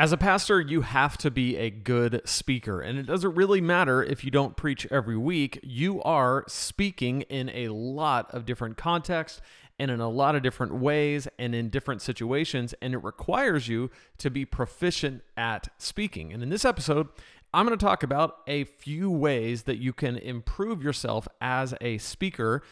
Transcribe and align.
As 0.00 0.12
a 0.12 0.16
pastor, 0.16 0.60
you 0.60 0.82
have 0.82 1.18
to 1.18 1.28
be 1.28 1.56
a 1.56 1.70
good 1.70 2.20
speaker, 2.24 2.80
and 2.80 3.00
it 3.00 3.02
doesn't 3.02 3.34
really 3.34 3.60
matter 3.60 4.00
if 4.00 4.22
you 4.22 4.30
don't 4.30 4.56
preach 4.56 4.86
every 4.92 5.16
week. 5.16 5.58
You 5.64 6.00
are 6.02 6.44
speaking 6.46 7.22
in 7.22 7.48
a 7.48 7.66
lot 7.66 8.32
of 8.32 8.46
different 8.46 8.76
contexts 8.76 9.40
and 9.76 9.90
in 9.90 9.98
a 9.98 10.08
lot 10.08 10.36
of 10.36 10.42
different 10.44 10.76
ways 10.76 11.26
and 11.36 11.52
in 11.52 11.68
different 11.68 12.00
situations, 12.00 12.76
and 12.80 12.94
it 12.94 12.98
requires 12.98 13.66
you 13.66 13.90
to 14.18 14.30
be 14.30 14.44
proficient 14.44 15.24
at 15.36 15.66
speaking. 15.78 16.32
And 16.32 16.44
in 16.44 16.48
this 16.48 16.64
episode, 16.64 17.08
I'm 17.52 17.66
going 17.66 17.76
to 17.76 17.84
talk 17.84 18.04
about 18.04 18.38
a 18.46 18.62
few 18.62 19.10
ways 19.10 19.64
that 19.64 19.78
you 19.78 19.92
can 19.92 20.16
improve 20.16 20.80
yourself 20.80 21.26
as 21.40 21.74
a 21.80 21.98
speaker 21.98 22.62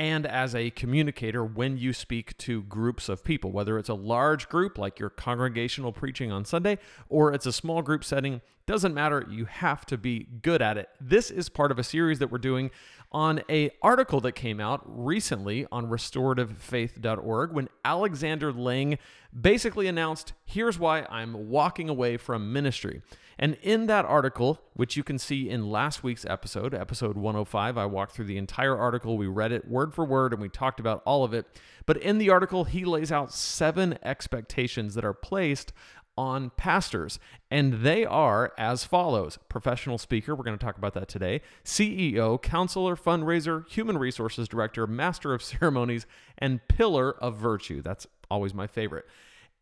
and 0.00 0.24
as 0.24 0.54
a 0.54 0.70
communicator 0.70 1.44
when 1.44 1.76
you 1.76 1.92
speak 1.92 2.34
to 2.38 2.62
groups 2.62 3.10
of 3.10 3.22
people, 3.22 3.52
whether 3.52 3.78
it's 3.78 3.90
a 3.90 3.94
large 3.94 4.48
group 4.48 4.78
like 4.78 4.98
your 4.98 5.10
congregational 5.10 5.92
preaching 5.92 6.32
on 6.32 6.42
Sunday 6.46 6.78
or 7.10 7.34
it's 7.34 7.44
a 7.44 7.52
small 7.52 7.82
group 7.82 8.02
setting, 8.02 8.40
doesn't 8.64 8.94
matter. 8.94 9.26
You 9.28 9.44
have 9.44 9.84
to 9.86 9.98
be 9.98 10.26
good 10.40 10.62
at 10.62 10.78
it. 10.78 10.88
This 11.02 11.30
is 11.30 11.50
part 11.50 11.70
of 11.70 11.78
a 11.78 11.84
series 11.84 12.18
that 12.20 12.32
we're 12.32 12.38
doing 12.38 12.70
on 13.12 13.42
a 13.50 13.72
article 13.82 14.22
that 14.22 14.32
came 14.32 14.58
out 14.58 14.80
recently 14.86 15.66
on 15.70 15.88
restorativefaith.org 15.90 17.52
when 17.52 17.68
Alexander 17.84 18.52
Lang 18.54 18.96
basically 19.38 19.86
announced, 19.86 20.32
"Here's 20.46 20.78
why 20.78 21.06
I'm 21.10 21.50
walking 21.50 21.90
away 21.90 22.16
from 22.16 22.54
ministry." 22.54 23.02
And 23.42 23.56
in 23.62 23.86
that 23.86 24.04
article, 24.04 24.60
which 24.74 24.98
you 24.98 25.02
can 25.02 25.18
see 25.18 25.48
in 25.48 25.70
last 25.70 26.04
week's 26.04 26.26
episode, 26.26 26.74
episode 26.74 27.16
105, 27.16 27.78
I 27.78 27.86
walked 27.86 28.12
through 28.12 28.26
the 28.26 28.36
entire 28.36 28.76
article, 28.76 29.16
we 29.16 29.26
read 29.26 29.50
it 29.50 29.66
word 29.66 29.94
for 29.94 30.04
word 30.04 30.34
and 30.34 30.42
we 30.42 30.50
talked 30.50 30.78
about 30.78 31.02
all 31.06 31.24
of 31.24 31.32
it. 31.32 31.46
But 31.86 31.96
in 31.96 32.18
the 32.18 32.28
article, 32.28 32.64
he 32.64 32.84
lays 32.84 33.10
out 33.10 33.32
seven 33.32 33.98
expectations 34.02 34.94
that 34.94 35.06
are 35.06 35.14
placed 35.14 35.72
on 36.18 36.50
pastors. 36.58 37.18
And 37.50 37.82
they 37.82 38.04
are 38.04 38.52
as 38.58 38.84
follows 38.84 39.38
professional 39.48 39.96
speaker, 39.96 40.34
we're 40.34 40.44
going 40.44 40.58
to 40.58 40.64
talk 40.64 40.76
about 40.76 40.92
that 40.92 41.08
today, 41.08 41.40
CEO, 41.64 42.40
counselor, 42.40 42.94
fundraiser, 42.94 43.66
human 43.70 43.96
resources 43.96 44.48
director, 44.48 44.86
master 44.86 45.32
of 45.32 45.42
ceremonies, 45.42 46.04
and 46.36 46.60
pillar 46.68 47.12
of 47.12 47.38
virtue. 47.38 47.80
That's 47.80 48.06
always 48.30 48.52
my 48.52 48.66
favorite. 48.66 49.06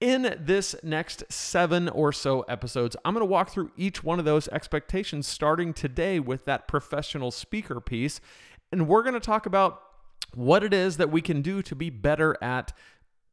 In 0.00 0.36
this 0.38 0.76
next 0.84 1.24
seven 1.28 1.88
or 1.88 2.12
so 2.12 2.42
episodes, 2.42 2.94
I'm 3.04 3.14
going 3.14 3.26
to 3.26 3.30
walk 3.30 3.50
through 3.50 3.72
each 3.76 4.04
one 4.04 4.20
of 4.20 4.24
those 4.24 4.46
expectations, 4.48 5.26
starting 5.26 5.74
today 5.74 6.20
with 6.20 6.44
that 6.44 6.68
professional 6.68 7.32
speaker 7.32 7.80
piece. 7.80 8.20
And 8.70 8.86
we're 8.86 9.02
going 9.02 9.14
to 9.14 9.20
talk 9.20 9.44
about 9.44 9.82
what 10.34 10.62
it 10.62 10.72
is 10.72 10.98
that 10.98 11.10
we 11.10 11.20
can 11.20 11.42
do 11.42 11.62
to 11.62 11.74
be 11.74 11.90
better 11.90 12.36
at 12.40 12.72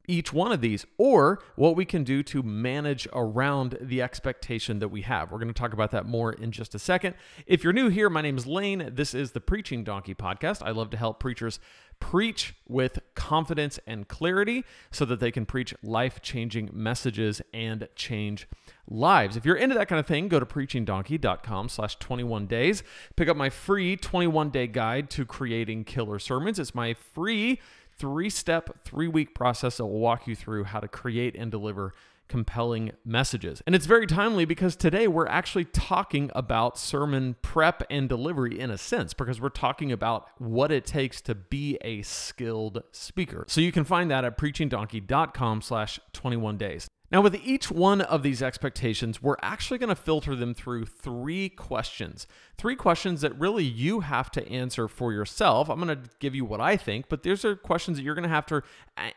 each 0.08 0.34
one 0.34 0.52
of 0.52 0.62
these 0.62 0.86
or 0.98 1.40
what 1.56 1.76
we 1.76 1.86
can 1.86 2.04
do 2.04 2.24
to 2.24 2.42
manage 2.42 3.08
around 3.14 3.78
the 3.80 4.02
expectation 4.02 4.80
that 4.80 4.90
we 4.90 5.02
have. 5.04 5.32
We're 5.32 5.40
going 5.40 5.54
to 5.54 5.60
talk 5.60 5.74
about 5.74 5.92
that 5.92 6.08
more 6.08 6.34
in 6.34 6.52
just 6.52 6.74
a 6.74 6.80
second. 6.80 7.16
If 7.46 7.64
you're 7.64 7.74
new 7.74 7.90
here, 7.90 8.10
my 8.10 8.22
name 8.22 8.38
is 8.38 8.48
Lane. 8.48 8.92
This 8.94 9.14
is 9.14 9.32
the 9.32 9.42
Preaching 9.42 9.84
Donkey 9.84 10.16
podcast. 10.16 10.64
I 10.66 10.72
love 10.72 10.90
to 10.92 10.98
help 10.98 11.20
preachers 11.20 11.60
preach 12.00 12.56
with 12.68 13.00
confidence 13.16 13.80
and 13.88 14.08
clarity 14.08 14.64
so 14.92 15.06
that 15.06 15.20
they 15.20 15.32
can 15.32 15.46
preach 15.46 15.74
life-changing 15.84 16.70
messages 16.74 17.42
and 17.54 17.88
change 17.96 18.48
lives. 18.88 19.36
If 19.36 19.46
you're 19.46 19.56
into 19.56 19.76
that 19.76 19.88
kind 19.88 20.00
of 20.00 20.06
thing, 20.06 20.28
go 20.28 20.40
to 20.40 20.46
preachingdonkey.com 20.46 21.70
slash 21.70 21.96
21 21.98 22.48
days. 22.48 22.84
Pick 23.16 23.28
up 23.28 23.38
my 23.38 23.50
free 23.50 23.98
21-day 23.98 24.68
guide 24.68 25.10
to 25.12 25.26
creating 25.26 25.84
killer 25.84 26.20
sermons. 26.20 26.60
It's 26.60 26.76
my 26.76 26.94
free 26.94 27.60
three 27.98 28.30
step, 28.30 28.84
three 28.84 29.08
week 29.08 29.34
process 29.34 29.78
that 29.78 29.86
will 29.86 30.00
walk 30.00 30.28
you 30.28 30.36
through 30.36 30.66
how 30.66 30.80
to 30.80 30.88
create 30.88 31.36
and 31.36 31.50
deliver 31.50 31.94
compelling 32.28 32.92
messages. 33.04 33.62
And 33.66 33.76
it's 33.76 33.86
very 33.86 34.08
timely 34.08 34.46
because 34.46 34.76
today 34.76 35.08
we're 35.08 35.28
actually 35.28 35.66
talking 35.66 36.32
about 36.36 36.78
sermon 36.78 37.36
prep 37.42 37.84
and 37.90 38.10
delivery 38.10 38.60
in 38.60 38.72
a 38.72 38.78
sense, 38.78 39.14
because 39.14 39.40
we're 39.40 39.50
talking 39.50 39.92
about 39.92 40.28
what 40.38 40.72
it 40.72 40.86
takes 40.86 41.22
to 41.22 41.36
be 41.36 41.78
a 41.82 42.02
skilled 42.02 42.84
speaker. 42.92 43.46
So 43.48 43.62
you 43.62 43.72
can 43.72 43.84
find 43.84 44.10
that 44.12 44.26
at 44.26 44.38
preachingdonkey.com 44.38 45.62
slash 45.62 46.00
21 46.14 46.58
days. 46.58 46.88
Now, 47.12 47.22
with 47.22 47.36
each 47.46 47.70
one 47.70 48.02
of 48.02 48.24
these 48.24 48.42
expectations, 48.42 49.22
we're 49.22 49.38
actually 49.42 49.78
going 49.78 49.90
to 49.90 49.96
filter 49.96 50.36
them 50.36 50.54
through 50.54 50.86
three 50.86 51.50
questions. 51.50 52.26
Three 52.58 52.76
questions 52.76 53.22
that 53.22 53.38
really 53.40 53.64
you 53.64 54.00
have 54.00 54.32
to 54.32 54.48
answer 54.50 54.88
for 54.88 55.14
yourself. 55.14 55.70
I'm 55.70 55.80
going 55.80 55.96
to 55.96 56.10
give 56.20 56.34
you 56.34 56.46
what 56.46 56.60
I 56.60 56.78
think, 56.78 57.08
but 57.08 57.22
these 57.22 57.46
are 57.46 57.56
questions 57.56 57.98
that 57.98 58.04
you're 58.04 58.16
going 58.16 58.24
to 58.24 58.30
have 58.30 58.48
to 58.48 58.64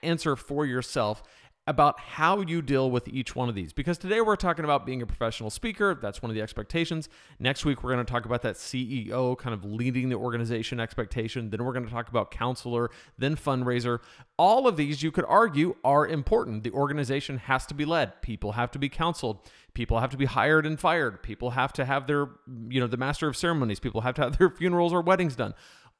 answer 0.02 0.36
for 0.36 0.66
yourself 0.66 1.22
about 1.68 2.00
how 2.00 2.40
you 2.40 2.62
deal 2.62 2.90
with 2.90 3.06
each 3.08 3.36
one 3.36 3.50
of 3.50 3.54
these. 3.54 3.74
Because 3.74 3.98
today 3.98 4.22
we're 4.22 4.36
talking 4.36 4.64
about 4.64 4.86
being 4.86 5.02
a 5.02 5.06
professional 5.06 5.50
speaker. 5.50 5.94
That's 6.00 6.22
one 6.22 6.30
of 6.30 6.34
the 6.34 6.40
expectations. 6.40 7.10
Next 7.38 7.66
week, 7.66 7.84
we're 7.84 7.92
going 7.92 8.04
to 8.04 8.10
talk 8.10 8.24
about 8.24 8.40
that 8.40 8.54
CEO 8.54 9.36
kind 9.36 9.52
of 9.52 9.66
leading 9.66 10.08
the 10.08 10.16
organization 10.16 10.80
expectation. 10.80 11.50
Then 11.50 11.62
we're 11.62 11.74
going 11.74 11.84
to 11.84 11.90
talk 11.90 12.08
about 12.08 12.30
counselor, 12.30 12.90
then 13.18 13.36
fundraiser. 13.36 13.98
All 14.38 14.66
of 14.66 14.78
these, 14.78 15.02
you 15.02 15.12
could 15.12 15.26
argue, 15.28 15.76
are 15.84 16.06
important. 16.06 16.62
The 16.62 16.70
organization 16.70 17.36
has 17.36 17.66
to 17.66 17.74
be 17.74 17.84
led, 17.84 18.22
people 18.22 18.52
have 18.52 18.70
to 18.70 18.78
be 18.78 18.88
counseled, 18.88 19.40
people 19.74 20.00
have 20.00 20.10
to 20.10 20.16
be 20.16 20.24
hired 20.24 20.64
and 20.64 20.80
fired, 20.80 21.22
people 21.22 21.50
have 21.50 21.74
to 21.74 21.84
have 21.84 22.06
their, 22.06 22.30
you 22.70 22.80
know, 22.80 22.86
the 22.86 22.96
master 22.96 23.28
of 23.28 23.36
ceremonies, 23.36 23.78
people 23.78 24.00
have 24.00 24.14
to 24.14 24.22
have 24.22 24.38
their 24.38 24.48
funerals 24.48 24.94
or 24.94 25.02
weddings 25.02 25.36
done. 25.36 25.52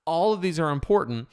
All 0.06 0.32
of 0.32 0.40
these 0.40 0.58
are 0.58 0.70
important 0.70 1.28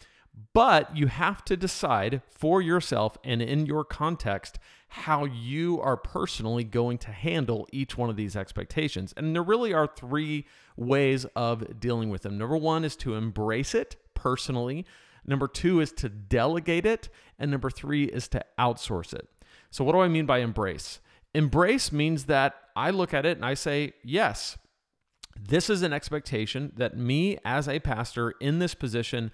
but 0.54 0.96
you 0.96 1.08
have 1.08 1.44
to 1.46 1.56
decide 1.58 2.22
for 2.30 2.62
yourself 2.62 3.18
and 3.24 3.42
in 3.42 3.66
your 3.66 3.84
context 3.84 4.60
how 4.90 5.26
you 5.26 5.80
are 5.82 5.98
personally 5.98 6.64
going 6.64 6.98
to 6.98 7.12
handle 7.12 7.68
each 7.72 7.98
one 7.98 8.10
of 8.10 8.16
these 8.16 8.36
expectations. 8.36 9.14
And 9.18 9.36
there 9.36 9.44
really 9.44 9.74
are 9.74 9.88
three 9.88 10.46
ways 10.78 11.26
of 11.36 11.80
dealing 11.80 12.10
with 12.10 12.22
them. 12.22 12.38
Number 12.38 12.58
one 12.58 12.86
is 12.86 12.96
to 12.98 13.16
embrace 13.16 13.76
it 13.76 13.96
personally, 14.14 14.86
number 15.26 15.48
two 15.48 15.80
is 15.80 15.92
to 15.94 16.10
delegate 16.10 16.86
it, 16.86 17.10
and 17.38 17.52
number 17.52 17.70
three 17.70 18.06
is 18.06 18.28
to 18.30 18.44
outsource 18.58 19.14
it. 19.14 19.28
So, 19.72 19.84
what 19.84 19.94
do 19.94 20.00
I 20.00 20.08
mean 20.08 20.26
by 20.26 20.40
embrace? 20.40 21.00
Embrace 21.34 21.92
means 21.92 22.26
that 22.26 22.56
I 22.76 22.92
look 22.92 23.14
at 23.14 23.26
it 23.26 23.36
and 23.36 23.46
I 23.46 23.56
say, 23.56 23.94
yes, 24.04 24.58
this 25.38 25.70
is 25.70 25.82
an 25.82 25.92
expectation 25.92 26.72
that 26.78 26.98
me 26.98 27.38
as 27.44 27.68
a 27.68 27.80
pastor 27.80 28.34
in 28.40 28.60
this 28.60 28.74
position 28.74 29.32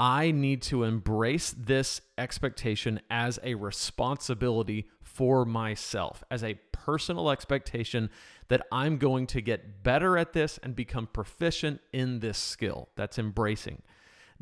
I 0.00 0.30
need 0.30 0.62
to 0.62 0.84
embrace 0.84 1.54
this 1.54 2.00
expectation 2.16 3.02
as 3.10 3.38
a 3.42 3.54
responsibility 3.54 4.88
for 5.02 5.44
myself, 5.44 6.24
as 6.30 6.42
a 6.42 6.58
personal 6.72 7.30
expectation 7.30 8.08
that 8.48 8.66
I'm 8.72 8.96
going 8.96 9.26
to 9.26 9.42
get 9.42 9.82
better 9.82 10.16
at 10.16 10.32
this 10.32 10.58
and 10.62 10.74
become 10.74 11.06
proficient 11.06 11.82
in 11.92 12.20
this 12.20 12.38
skill. 12.38 12.88
That's 12.96 13.18
embracing. 13.18 13.82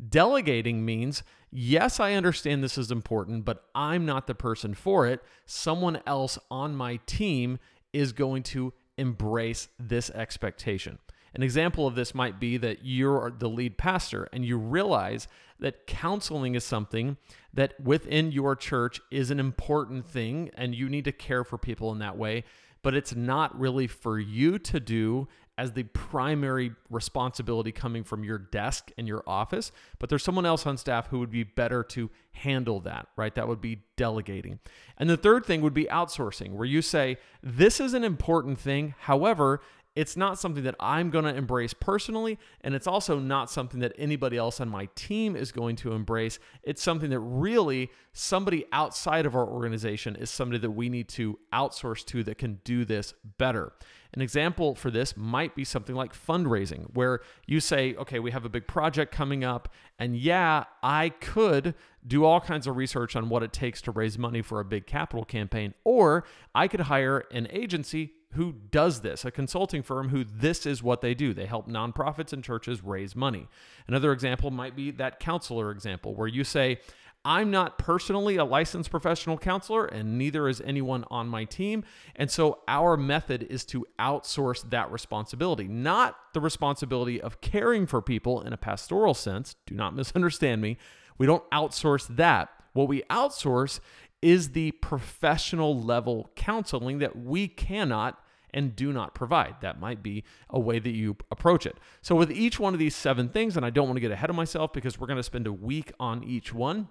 Delegating 0.07 0.85
means, 0.85 1.23
yes, 1.51 1.99
I 1.99 2.13
understand 2.13 2.63
this 2.63 2.77
is 2.77 2.89
important, 2.89 3.43
but 3.43 3.65
I'm 3.75 4.05
not 4.05 4.27
the 4.27 4.35
person 4.35 4.73
for 4.73 5.07
it. 5.07 5.21
Someone 5.45 5.99
else 6.07 6.39
on 6.49 6.73
my 6.73 7.01
team 7.05 7.59
is 7.91 8.13
going 8.13 8.43
to 8.43 8.71
embrace 8.97 9.67
this 9.77 10.09
expectation. 10.11 10.99
An 11.33 11.43
example 11.43 11.87
of 11.87 11.95
this 11.95 12.15
might 12.15 12.39
be 12.39 12.57
that 12.57 12.79
you're 12.83 13.31
the 13.37 13.49
lead 13.49 13.77
pastor 13.77 14.27
and 14.33 14.45
you 14.45 14.57
realize 14.57 15.27
that 15.59 15.87
counseling 15.87 16.55
is 16.55 16.63
something 16.63 17.17
that 17.53 17.79
within 17.79 18.31
your 18.31 18.55
church 18.55 19.01
is 19.11 19.31
an 19.31 19.39
important 19.39 20.05
thing 20.05 20.49
and 20.55 20.73
you 20.73 20.89
need 20.89 21.05
to 21.05 21.11
care 21.11 21.43
for 21.43 21.57
people 21.57 21.91
in 21.91 21.99
that 21.99 22.17
way, 22.17 22.43
but 22.81 22.95
it's 22.95 23.15
not 23.15 23.57
really 23.59 23.87
for 23.87 24.19
you 24.19 24.57
to 24.57 24.79
do 24.79 25.27
as 25.59 25.73
the 25.73 25.83
primary 25.83 26.71
responsibility 26.89 27.73
coming 27.73 28.01
from 28.01 28.23
your 28.23 28.37
desk 28.37 28.91
and 28.97 29.09
your 29.09 29.21
office, 29.27 29.73
but 29.99 30.07
there's 30.07 30.23
someone 30.23 30.45
else 30.45 30.65
on 30.65 30.77
staff 30.77 31.07
who 31.07 31.19
would 31.19 31.29
be 31.29 31.43
better 31.43 31.83
to 31.83 32.09
handle 32.31 32.79
that, 32.79 33.09
right? 33.17 33.35
That 33.35 33.49
would 33.49 33.59
be 33.59 33.81
delegating. 33.97 34.59
And 34.97 35.09
the 35.09 35.17
third 35.17 35.45
thing 35.45 35.59
would 35.59 35.73
be 35.73 35.83
outsourcing, 35.83 36.53
where 36.53 36.65
you 36.65 36.81
say, 36.81 37.17
This 37.43 37.81
is 37.81 37.93
an 37.93 38.05
important 38.05 38.57
thing. 38.57 38.95
However, 38.99 39.59
it's 39.99 40.15
not 40.15 40.39
something 40.39 40.63
that 40.63 40.75
I'm 40.79 41.09
going 41.09 41.25
to 41.25 41.35
embrace 41.35 41.73
personally, 41.73 42.39
and 42.61 42.73
it's 42.73 42.87
also 42.87 43.19
not 43.19 43.51
something 43.51 43.81
that 43.81 43.91
anybody 43.97 44.37
else 44.37 44.61
on 44.61 44.69
my 44.69 44.87
team 44.95 45.35
is 45.35 45.51
going 45.51 45.75
to 45.75 45.91
embrace. 45.91 46.39
It's 46.63 46.81
something 46.81 47.09
that 47.09 47.19
really 47.19 47.91
somebody 48.13 48.63
outside 48.71 49.25
of 49.25 49.35
our 49.35 49.45
organization 49.45 50.15
is 50.15 50.29
somebody 50.29 50.57
that 50.59 50.71
we 50.71 50.87
need 50.87 51.09
to 51.09 51.37
outsource 51.51 52.05
to 52.05 52.23
that 52.23 52.37
can 52.37 52.61
do 52.63 52.85
this 52.85 53.13
better. 53.37 53.73
An 54.13 54.21
example 54.21 54.73
for 54.73 54.89
this 54.89 55.17
might 55.17 55.53
be 55.53 55.65
something 55.65 55.95
like 55.95 56.13
fundraising, 56.13 56.85
where 56.93 57.19
you 57.45 57.59
say, 57.59 57.93
okay, 57.95 58.19
we 58.19 58.31
have 58.31 58.45
a 58.45 58.49
big 58.49 58.67
project 58.67 59.13
coming 59.13 59.43
up, 59.43 59.67
and 59.99 60.15
yeah, 60.15 60.63
I 60.81 61.09
could 61.09 61.75
do 62.07 62.23
all 62.23 62.39
kinds 62.39 62.67
of 62.67 62.77
research 62.77 63.17
on 63.17 63.27
what 63.27 63.43
it 63.43 63.51
takes 63.51 63.81
to 63.81 63.91
raise 63.91 64.17
money 64.17 64.41
for 64.41 64.61
a 64.61 64.65
big 64.65 64.87
capital 64.87 65.25
campaign, 65.25 65.73
or 65.83 66.23
I 66.55 66.69
could 66.69 66.79
hire 66.79 67.25
an 67.31 67.49
agency 67.51 68.13
who 68.33 68.53
does 68.53 69.01
this, 69.01 69.25
a 69.25 69.31
consulting 69.31 69.81
firm 69.81 70.09
who 70.09 70.23
this 70.23 70.65
is 70.65 70.83
what 70.83 71.01
they 71.01 71.13
do. 71.13 71.33
They 71.33 71.47
help 71.47 71.67
nonprofits 71.67 72.31
and 72.31 72.43
churches 72.43 72.83
raise 72.83 73.15
money. 73.15 73.47
Another 73.87 74.11
example 74.11 74.51
might 74.51 74.75
be 74.75 74.91
that 74.91 75.19
counselor 75.19 75.71
example 75.71 76.13
where 76.13 76.27
you 76.27 76.43
say, 76.43 76.79
I'm 77.25 77.51
not 77.51 77.77
personally 77.77 78.37
a 78.37 78.45
licensed 78.45 78.89
professional 78.89 79.37
counselor, 79.37 79.85
and 79.85 80.17
neither 80.17 80.47
is 80.47 80.61
anyone 80.61 81.03
on 81.11 81.27
my 81.27 81.43
team. 81.43 81.83
And 82.15 82.31
so 82.31 82.59
our 82.67 82.95
method 82.95 83.43
is 83.49 83.65
to 83.65 83.85
outsource 83.99 84.69
that 84.69 84.89
responsibility, 84.91 85.67
not 85.67 86.15
the 86.33 86.39
responsibility 86.39 87.19
of 87.19 87.41
caring 87.41 87.87
for 87.87 88.01
people 88.01 88.41
in 88.41 88.53
a 88.53 88.57
pastoral 88.57 89.13
sense. 89.13 89.55
Do 89.65 89.75
not 89.75 89.95
misunderstand 89.95 90.61
me. 90.61 90.77
We 91.17 91.25
don't 91.25 91.49
outsource 91.51 92.07
that. 92.15 92.49
What 92.79 92.87
we 92.87 93.01
outsource 93.09 93.81
is 94.21 94.51
the 94.51 94.71
professional 94.71 95.77
level 95.77 96.29
counseling 96.37 96.99
that 96.99 97.13
we 97.13 97.49
cannot 97.49 98.23
and 98.51 98.73
do 98.73 98.93
not 98.93 99.13
provide. 99.13 99.55
That 99.59 99.81
might 99.81 100.01
be 100.01 100.23
a 100.49 100.61
way 100.61 100.79
that 100.79 100.91
you 100.91 101.17
approach 101.29 101.65
it. 101.65 101.75
So, 102.01 102.15
with 102.15 102.31
each 102.31 102.57
one 102.57 102.73
of 102.73 102.79
these 102.79 102.95
seven 102.95 103.27
things, 103.27 103.57
and 103.57 103.65
I 103.65 103.69
don't 103.69 103.87
want 103.87 103.97
to 103.97 103.99
get 103.99 104.11
ahead 104.11 104.29
of 104.29 104.37
myself 104.37 104.71
because 104.71 104.97
we're 104.97 105.07
going 105.07 105.17
to 105.17 105.23
spend 105.23 105.45
a 105.45 105.51
week 105.51 105.91
on 105.99 106.23
each 106.23 106.53
one, 106.53 106.87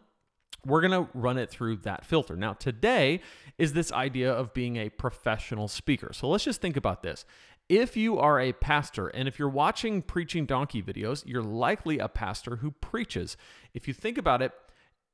we're 0.67 0.83
going 0.83 1.07
to 1.07 1.09
run 1.15 1.39
it 1.39 1.49
through 1.49 1.77
that 1.77 2.05
filter. 2.05 2.37
Now, 2.37 2.53
today 2.53 3.23
is 3.57 3.73
this 3.73 3.91
idea 3.91 4.31
of 4.31 4.53
being 4.53 4.77
a 4.77 4.91
professional 4.91 5.69
speaker. 5.69 6.11
So, 6.13 6.29
let's 6.29 6.45
just 6.45 6.61
think 6.61 6.77
about 6.77 7.03
this. 7.03 7.25
If 7.71 7.97
you 7.97 8.19
are 8.19 8.39
a 8.39 8.53
pastor 8.53 9.09
and 9.09 9.27
if 9.27 9.39
you're 9.39 9.49
watching 9.49 10.03
preaching 10.03 10.45
donkey 10.45 10.83
videos, 10.83 11.23
you're 11.27 11.43
likely 11.43 11.99
a 11.99 12.09
pastor 12.09 12.57
who 12.57 12.73
preaches. 12.73 13.39
If 13.73 13.89
you 13.89 13.95
think 13.95 14.19
about 14.19 14.43
it, 14.43 14.53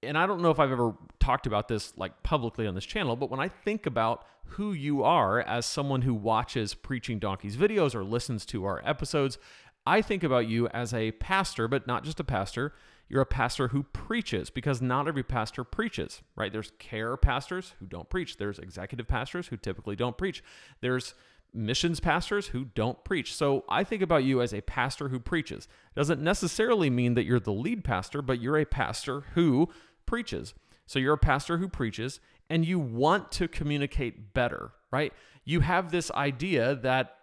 and 0.07 0.19
I 0.19 0.27
don't 0.27 0.43
know 0.43 0.51
if 0.51 0.59
I've 0.59 0.73
ever 0.73 0.95
talked 1.21 1.47
about 1.47 1.69
this 1.69 1.97
like 1.97 2.23
publicly 2.23 2.67
on 2.67 2.75
this 2.75 2.85
channel, 2.85 3.17
but 3.17 3.31
when 3.31 3.41
I 3.41 3.49
think 3.49 3.87
about 3.87 4.25
who 4.47 4.73
you 4.73 5.03
are 5.03 5.41
as 5.41 5.67
someone 5.67 6.03
who 6.03 6.15
watches 6.15 6.75
Preaching 6.75 7.19
Donkeys 7.19 7.57
videos 7.57 7.95
or 7.95 8.05
listens 8.05 8.45
to 8.47 8.65
our 8.65 8.83
episodes, 8.85 9.39
I 9.87 10.03
think 10.03 10.23
about 10.23 10.49
you 10.49 10.69
as 10.69 10.95
a 10.95 11.13
pastor, 11.13 11.69
but 11.69 11.87
not 11.87 12.05
just 12.05 12.21
a 12.21 12.25
pastor. 12.25 12.73
You're 13.09 13.23
a 13.23 13.27
pastor 13.27 13.69
who 13.69 13.83
preaches 13.83 14.49
because 14.49 14.81
not 14.81 15.07
every 15.07 15.23
pastor 15.23 15.63
preaches, 15.63 16.23
right? 16.37 16.53
There's 16.53 16.73
care 16.79 17.17
pastors 17.17 17.75
who 17.79 17.87
don't 17.87 18.09
preach. 18.09 18.39
There's 18.39 18.59
executive 18.59 19.07
pastors 19.07 19.49
who 19.49 19.57
typically 19.57 19.95
don't 19.95 20.17
preach. 20.17 20.43
There's 20.81 21.15
missions 21.53 22.01
pastors 22.01 22.49
who 22.49 22.65
don't 22.65 23.05
preach. 23.05 23.35
So 23.35 23.65
I 23.69 23.85
think 23.85 24.03
about 24.03 24.25
you 24.25 24.41
as 24.41 24.53
a 24.53 24.63
pastor 24.63 25.09
who 25.09 25.21
preaches. 25.21 25.69
Doesn't 25.95 26.21
necessarily 26.21 26.91
mean 26.91 27.15
that 27.15 27.25
you're 27.25 27.39
the 27.39 27.53
lead 27.53 27.85
pastor, 27.85 28.23
but 28.23 28.41
you're 28.41 28.59
a 28.59 28.65
pastor 28.65 29.25
who 29.35 29.69
preaches. 30.07 30.55
So 30.87 30.99
you're 30.99 31.15
a 31.15 31.19
pastor 31.19 31.59
who 31.59 31.69
preaches 31.69 32.21
and 32.51 32.67
you 32.67 32.79
want 32.79 33.33
to 33.33 33.49
communicate 33.49 34.35
better, 34.35 34.73
right? 34.91 35.13
You 35.45 35.61
have 35.61 35.91
this 35.91 36.11
idea 36.13 36.75
that 36.77 37.17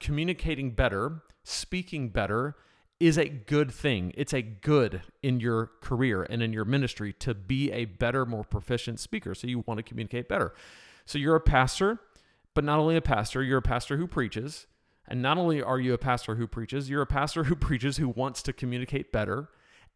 communicating 0.00 0.72
better, 0.72 1.22
speaking 1.44 2.08
better, 2.08 2.56
is 3.00 3.18
a 3.18 3.28
good 3.28 3.70
thing. 3.70 4.12
It's 4.16 4.32
a 4.32 4.42
good 4.42 5.02
in 5.22 5.40
your 5.40 5.72
career 5.80 6.22
and 6.22 6.42
in 6.42 6.52
your 6.52 6.64
ministry 6.64 7.12
to 7.14 7.34
be 7.34 7.70
a 7.72 7.84
better, 7.84 8.24
more 8.24 8.44
proficient 8.44 9.00
speaker. 9.00 9.34
So 9.34 9.46
you 9.46 9.64
want 9.66 9.78
to 9.78 9.82
communicate 9.82 10.28
better. 10.28 10.54
So 11.04 11.18
you're 11.18 11.36
a 11.36 11.40
pastor, 11.40 12.00
but 12.54 12.64
not 12.64 12.78
only 12.78 12.96
a 12.96 13.02
pastor, 13.02 13.42
you're 13.42 13.58
a 13.58 13.62
pastor 13.62 13.96
who 13.96 14.06
preaches. 14.06 14.66
And 15.06 15.20
not 15.20 15.36
only 15.36 15.62
are 15.62 15.78
you 15.78 15.92
a 15.92 15.98
pastor 15.98 16.36
who 16.36 16.46
preaches, 16.46 16.88
you're 16.88 17.02
a 17.02 17.06
pastor 17.06 17.44
who 17.44 17.56
preaches 17.56 17.96
who 17.96 18.08
wants 18.08 18.42
to 18.42 18.52
communicate 18.52 19.12
better 19.12 19.48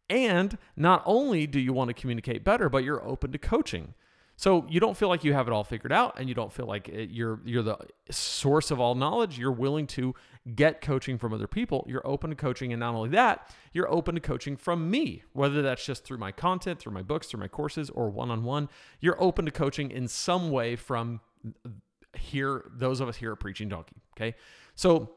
and 0.09 0.57
not 0.75 1.03
only 1.05 1.47
do 1.47 1.59
you 1.59 1.73
want 1.73 1.89
to 1.89 1.93
communicate 1.93 2.43
better, 2.43 2.69
but 2.69 2.83
you're 2.83 3.03
open 3.05 3.31
to 3.31 3.37
coaching. 3.37 3.93
So 4.39 4.65
you 4.69 4.79
don't 4.79 4.95
feel 4.95 5.09
like 5.09 5.25
you 5.25 5.33
have 5.33 5.47
it 5.47 5.51
all 5.51 5.65
figured 5.65 5.91
out 5.91 6.17
and 6.17 6.29
you 6.29 6.33
don't 6.33 6.53
feel 6.53 6.65
like 6.65 6.87
it, 6.87 7.09
you're 7.09 7.41
you're 7.43 7.61
the 7.61 7.77
source 8.09 8.71
of 8.71 8.79
all 8.79 8.95
knowledge. 8.95 9.37
You're 9.37 9.51
willing 9.51 9.85
to 9.87 10.15
get 10.55 10.79
coaching 10.79 11.17
from 11.17 11.33
other 11.33 11.45
people. 11.45 11.85
You're 11.89 12.07
open 12.07 12.29
to 12.29 12.37
coaching 12.37 12.71
and 12.71 12.79
not 12.79 12.95
only 12.95 13.09
that, 13.09 13.53
you're 13.73 13.91
open 13.91 14.15
to 14.15 14.21
coaching 14.21 14.55
from 14.55 14.89
me, 14.89 15.23
whether 15.33 15.61
that's 15.61 15.85
just 15.85 16.05
through 16.05 16.19
my 16.19 16.31
content, 16.31 16.79
through 16.79 16.93
my 16.93 17.01
books, 17.01 17.27
through 17.27 17.41
my 17.41 17.49
courses 17.49 17.89
or 17.89 18.09
one-on-one. 18.09 18.69
You're 19.01 19.21
open 19.21 19.43
to 19.43 19.51
coaching 19.51 19.91
in 19.91 20.07
some 20.07 20.51
way 20.51 20.77
from 20.77 21.19
eh, 21.45 21.69
here 22.17 22.71
those 22.73 23.01
of 23.01 23.09
us 23.09 23.17
here 23.17 23.33
at 23.33 23.41
Preaching 23.41 23.67
Donkey, 23.67 23.97
okay? 24.15 24.35
So 24.73 25.15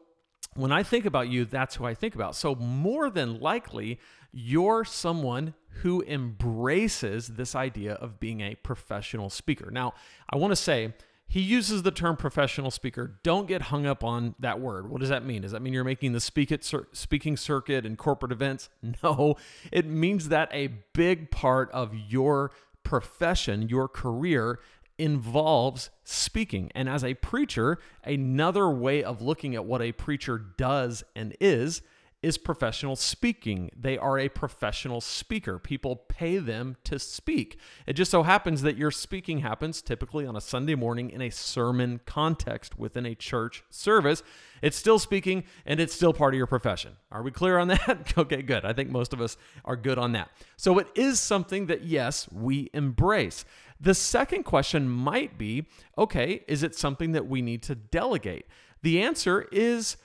when 0.54 0.72
I 0.72 0.82
think 0.82 1.04
about 1.04 1.28
you, 1.28 1.44
that's 1.44 1.76
who 1.76 1.84
I 1.84 1.94
think 1.94 2.14
about. 2.14 2.36
So, 2.36 2.54
more 2.54 3.10
than 3.10 3.40
likely, 3.40 3.98
you're 4.32 4.84
someone 4.84 5.54
who 5.82 6.02
embraces 6.02 7.28
this 7.28 7.54
idea 7.54 7.94
of 7.94 8.20
being 8.20 8.40
a 8.40 8.54
professional 8.56 9.30
speaker. 9.30 9.70
Now, 9.70 9.94
I 10.28 10.36
want 10.36 10.52
to 10.52 10.56
say, 10.56 10.94
he 11.26 11.40
uses 11.40 11.82
the 11.82 11.90
term 11.90 12.18
professional 12.18 12.70
speaker. 12.70 13.18
Don't 13.22 13.48
get 13.48 13.62
hung 13.62 13.86
up 13.86 14.04
on 14.04 14.34
that 14.38 14.60
word. 14.60 14.90
What 14.90 15.00
does 15.00 15.08
that 15.08 15.24
mean? 15.24 15.40
Does 15.40 15.52
that 15.52 15.62
mean 15.62 15.72
you're 15.72 15.82
making 15.82 16.12
the 16.12 16.20
speak 16.20 16.52
it, 16.52 16.70
speaking 16.92 17.38
circuit 17.38 17.86
and 17.86 17.96
corporate 17.96 18.32
events? 18.32 18.68
No, 19.02 19.36
it 19.72 19.86
means 19.86 20.28
that 20.28 20.50
a 20.52 20.68
big 20.92 21.30
part 21.30 21.70
of 21.70 21.94
your 21.94 22.52
profession, 22.82 23.68
your 23.70 23.88
career, 23.88 24.60
involves 24.98 25.90
speaking. 26.04 26.70
And 26.74 26.88
as 26.88 27.04
a 27.04 27.14
preacher, 27.14 27.78
another 28.04 28.70
way 28.70 29.02
of 29.02 29.22
looking 29.22 29.54
at 29.54 29.64
what 29.64 29.82
a 29.82 29.92
preacher 29.92 30.38
does 30.38 31.04
and 31.14 31.36
is 31.40 31.82
is 32.22 32.38
professional 32.38 32.94
speaking. 32.94 33.70
They 33.76 33.98
are 33.98 34.18
a 34.18 34.28
professional 34.28 35.00
speaker. 35.00 35.58
People 35.58 35.96
pay 35.96 36.38
them 36.38 36.76
to 36.84 36.98
speak. 36.98 37.58
It 37.86 37.94
just 37.94 38.10
so 38.10 38.22
happens 38.22 38.62
that 38.62 38.76
your 38.76 38.92
speaking 38.92 39.40
happens 39.40 39.82
typically 39.82 40.24
on 40.24 40.36
a 40.36 40.40
Sunday 40.40 40.76
morning 40.76 41.10
in 41.10 41.20
a 41.20 41.30
sermon 41.30 42.00
context 42.06 42.78
within 42.78 43.06
a 43.06 43.16
church 43.16 43.64
service. 43.70 44.22
It's 44.62 44.76
still 44.76 45.00
speaking 45.00 45.42
and 45.66 45.80
it's 45.80 45.94
still 45.94 46.12
part 46.12 46.34
of 46.34 46.38
your 46.38 46.46
profession. 46.46 46.92
Are 47.10 47.22
we 47.22 47.32
clear 47.32 47.58
on 47.58 47.68
that? 47.68 48.14
okay, 48.18 48.42
good. 48.42 48.64
I 48.64 48.72
think 48.72 48.90
most 48.90 49.12
of 49.12 49.20
us 49.20 49.36
are 49.64 49.76
good 49.76 49.98
on 49.98 50.12
that. 50.12 50.30
So 50.56 50.78
it 50.78 50.86
is 50.94 51.18
something 51.18 51.66
that, 51.66 51.82
yes, 51.82 52.28
we 52.30 52.70
embrace. 52.72 53.44
The 53.82 53.94
second 53.94 54.44
question 54.44 54.88
might 54.88 55.36
be 55.36 55.66
okay, 55.98 56.44
is 56.46 56.62
it 56.62 56.76
something 56.76 57.12
that 57.12 57.26
we 57.26 57.42
need 57.42 57.64
to 57.64 57.74
delegate? 57.74 58.46
The 58.82 59.02
answer 59.02 59.48
is 59.50 59.96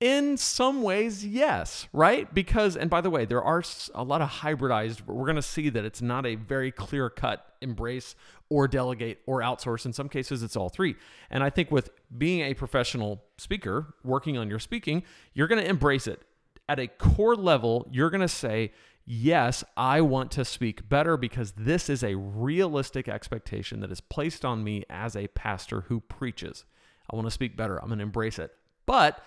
in 0.00 0.36
some 0.36 0.82
ways, 0.82 1.24
yes, 1.24 1.86
right? 1.92 2.32
Because, 2.34 2.76
and 2.76 2.90
by 2.90 3.00
the 3.00 3.10
way, 3.10 3.26
there 3.26 3.42
are 3.42 3.62
a 3.94 4.02
lot 4.02 4.20
of 4.20 4.28
hybridized, 4.28 5.06
we're 5.06 5.26
going 5.26 5.36
to 5.36 5.42
see 5.42 5.68
that 5.68 5.84
it's 5.84 6.02
not 6.02 6.26
a 6.26 6.34
very 6.34 6.72
clear 6.72 7.08
cut 7.08 7.54
embrace 7.60 8.16
or 8.48 8.66
delegate 8.66 9.20
or 9.26 9.42
outsource. 9.42 9.86
In 9.86 9.92
some 9.92 10.08
cases, 10.08 10.42
it's 10.42 10.56
all 10.56 10.68
three. 10.68 10.96
And 11.30 11.44
I 11.44 11.50
think 11.50 11.70
with 11.70 11.90
being 12.18 12.40
a 12.40 12.54
professional 12.54 13.22
speaker, 13.38 13.94
working 14.02 14.38
on 14.38 14.50
your 14.50 14.58
speaking, 14.58 15.04
you're 15.34 15.46
going 15.46 15.62
to 15.62 15.68
embrace 15.68 16.08
it. 16.08 16.20
At 16.68 16.80
a 16.80 16.88
core 16.88 17.36
level, 17.36 17.86
you're 17.92 18.10
going 18.10 18.22
to 18.22 18.28
say, 18.28 18.72
yes, 19.10 19.64
I 19.76 20.02
want 20.02 20.30
to 20.32 20.44
speak 20.44 20.88
better 20.88 21.16
because 21.16 21.52
this 21.56 21.90
is 21.90 22.04
a 22.04 22.14
realistic 22.14 23.08
expectation 23.08 23.80
that 23.80 23.90
is 23.90 24.00
placed 24.00 24.44
on 24.44 24.62
me 24.62 24.84
as 24.88 25.16
a 25.16 25.26
pastor 25.28 25.82
who 25.82 25.98
preaches. 25.98 26.64
I 27.10 27.16
want 27.16 27.26
to 27.26 27.32
speak 27.32 27.56
better. 27.56 27.76
I'm 27.82 27.88
going 27.88 27.98
to 27.98 28.04
embrace 28.04 28.38
it. 28.38 28.52
But 28.86 29.20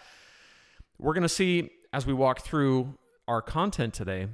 we're 0.98 1.13
going 1.13 1.24
to 1.24 1.30
see 1.30 1.70
as 1.92 2.06
we 2.06 2.13
walk 2.13 2.40
through 2.40 2.98
our 3.28 3.42
content 3.42 3.94
today, 3.94 4.28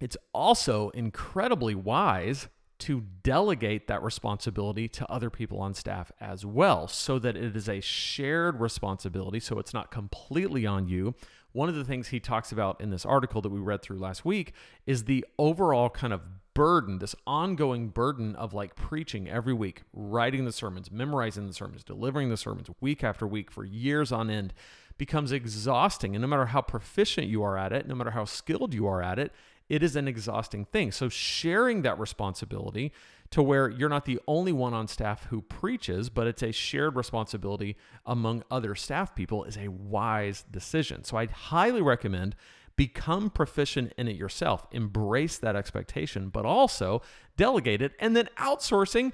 it's 0.00 0.16
also 0.32 0.90
incredibly 0.90 1.76
wise 1.76 2.48
to 2.80 3.04
delegate 3.22 3.86
that 3.86 4.02
responsibility 4.02 4.88
to 4.88 5.08
other 5.10 5.30
people 5.30 5.60
on 5.60 5.72
staff 5.72 6.10
as 6.20 6.44
well 6.44 6.88
so 6.88 7.20
that 7.20 7.36
it 7.36 7.54
is 7.54 7.68
a 7.68 7.80
shared 7.80 8.60
responsibility 8.60 9.38
so 9.38 9.60
it's 9.60 9.72
not 9.72 9.92
completely 9.92 10.66
on 10.66 10.88
you 10.88 11.14
one 11.54 11.68
of 11.68 11.76
the 11.76 11.84
things 11.84 12.08
he 12.08 12.18
talks 12.18 12.50
about 12.52 12.80
in 12.80 12.90
this 12.90 13.06
article 13.06 13.40
that 13.40 13.48
we 13.48 13.60
read 13.60 13.80
through 13.80 13.98
last 13.98 14.24
week 14.24 14.52
is 14.86 15.04
the 15.04 15.24
overall 15.38 15.88
kind 15.88 16.12
of 16.12 16.20
burden, 16.52 16.98
this 16.98 17.14
ongoing 17.28 17.88
burden 17.88 18.34
of 18.34 18.52
like 18.52 18.74
preaching 18.74 19.28
every 19.28 19.54
week, 19.54 19.82
writing 19.92 20.44
the 20.44 20.52
sermons, 20.52 20.90
memorizing 20.90 21.46
the 21.46 21.52
sermons, 21.52 21.84
delivering 21.84 22.28
the 22.28 22.36
sermons 22.36 22.68
week 22.80 23.04
after 23.04 23.24
week 23.24 23.52
for 23.52 23.64
years 23.64 24.10
on 24.10 24.30
end 24.30 24.52
becomes 24.98 25.30
exhausting. 25.30 26.16
And 26.16 26.22
no 26.22 26.28
matter 26.28 26.46
how 26.46 26.60
proficient 26.60 27.28
you 27.28 27.44
are 27.44 27.56
at 27.56 27.72
it, 27.72 27.86
no 27.86 27.94
matter 27.94 28.10
how 28.10 28.24
skilled 28.24 28.74
you 28.74 28.88
are 28.88 29.00
at 29.00 29.20
it, 29.20 29.32
it 29.68 29.82
is 29.82 29.94
an 29.94 30.08
exhausting 30.08 30.64
thing. 30.64 30.90
So 30.90 31.08
sharing 31.08 31.82
that 31.82 32.00
responsibility 32.00 32.92
to 33.30 33.42
where 33.42 33.68
you're 33.68 33.88
not 33.88 34.04
the 34.04 34.20
only 34.28 34.52
one 34.52 34.74
on 34.74 34.86
staff 34.86 35.24
who 35.26 35.42
preaches, 35.42 36.08
but 36.08 36.26
it's 36.26 36.42
a 36.42 36.52
shared 36.52 36.96
responsibility 36.96 37.76
among 38.06 38.44
other 38.50 38.74
staff 38.74 39.14
people 39.14 39.44
is 39.44 39.56
a 39.56 39.68
wise 39.68 40.44
decision. 40.50 41.04
So 41.04 41.16
I'd 41.16 41.30
highly 41.30 41.82
recommend 41.82 42.36
become 42.76 43.30
proficient 43.30 43.92
in 43.96 44.08
it 44.08 44.16
yourself, 44.16 44.66
embrace 44.72 45.38
that 45.38 45.56
expectation, 45.56 46.28
but 46.28 46.44
also 46.44 47.02
delegate 47.36 47.82
it 47.82 47.92
and 47.98 48.16
then 48.16 48.28
outsourcing. 48.38 49.12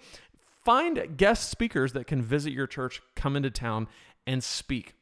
Find 0.64 1.16
guest 1.16 1.50
speakers 1.50 1.92
that 1.94 2.06
can 2.06 2.22
visit 2.22 2.52
your 2.52 2.66
church, 2.66 3.02
come 3.14 3.36
into 3.36 3.50
town, 3.50 3.88
and 4.26 4.44
speak 4.44 4.94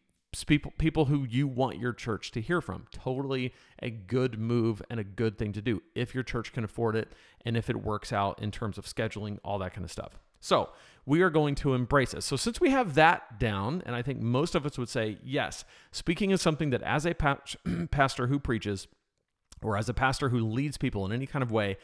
people 0.47 0.73
people 0.79 1.07
who 1.07 1.25
you 1.25 1.49
want 1.49 1.79
your 1.79 1.93
church 1.93 2.31
to 2.33 2.41
hear 2.41 2.61
from. 2.61 2.87
Totally 2.93 3.53
a 3.83 3.91
good 3.91 4.39
move 4.39 4.83
and 4.91 5.01
a 5.01 5.05
good 5.05 5.39
thing 5.39 5.53
to 5.53 5.63
do 5.63 5.83
if 5.95 6.15
your 6.15 6.23
church 6.23 6.53
can 6.53 6.65
afford 6.65 6.97
it 6.97 7.13
and 7.45 7.57
if 7.57 7.71
it 7.71 7.77
works 7.77 8.13
out 8.13 8.41
in 8.43 8.51
terms 8.51 8.79
of 8.79 8.85
scheduling, 8.85 9.39
all 9.45 9.59
that 9.59 9.73
kind 9.73 9.85
of 9.85 9.91
stuff. 9.91 10.19
So, 10.41 10.71
we 11.05 11.23
are 11.23 11.31
going 11.31 11.57
to 11.57 11.75
embrace 11.75 12.15
it. 12.15 12.23
So, 12.23 12.37
since 12.37 12.61
we 12.61 12.71
have 12.71 12.95
that 12.95 13.41
down, 13.41 13.83
and 13.87 13.97
I 13.97 14.03
think 14.03 14.21
most 14.21 14.55
of 14.55 14.65
us 14.65 14.79
would 14.79 14.89
say, 14.89 15.19
yes, 15.25 15.65
speaking 15.91 16.31
is 16.31 16.41
something 16.41 16.71
that 16.71 16.83
as 16.83 17.07
a 17.07 17.15
pastor 17.91 18.29
who 18.29 18.39
preaches 18.39 18.87
or 19.63 19.77
as 19.77 19.89
a 19.89 19.95
pastor 19.95 20.29
who 20.29 20.39
leads 20.39 20.77
people 20.77 21.05
in 21.05 21.13
any 21.13 21.27
kind 21.27 21.43
of 21.43 21.51
way, 21.51 21.77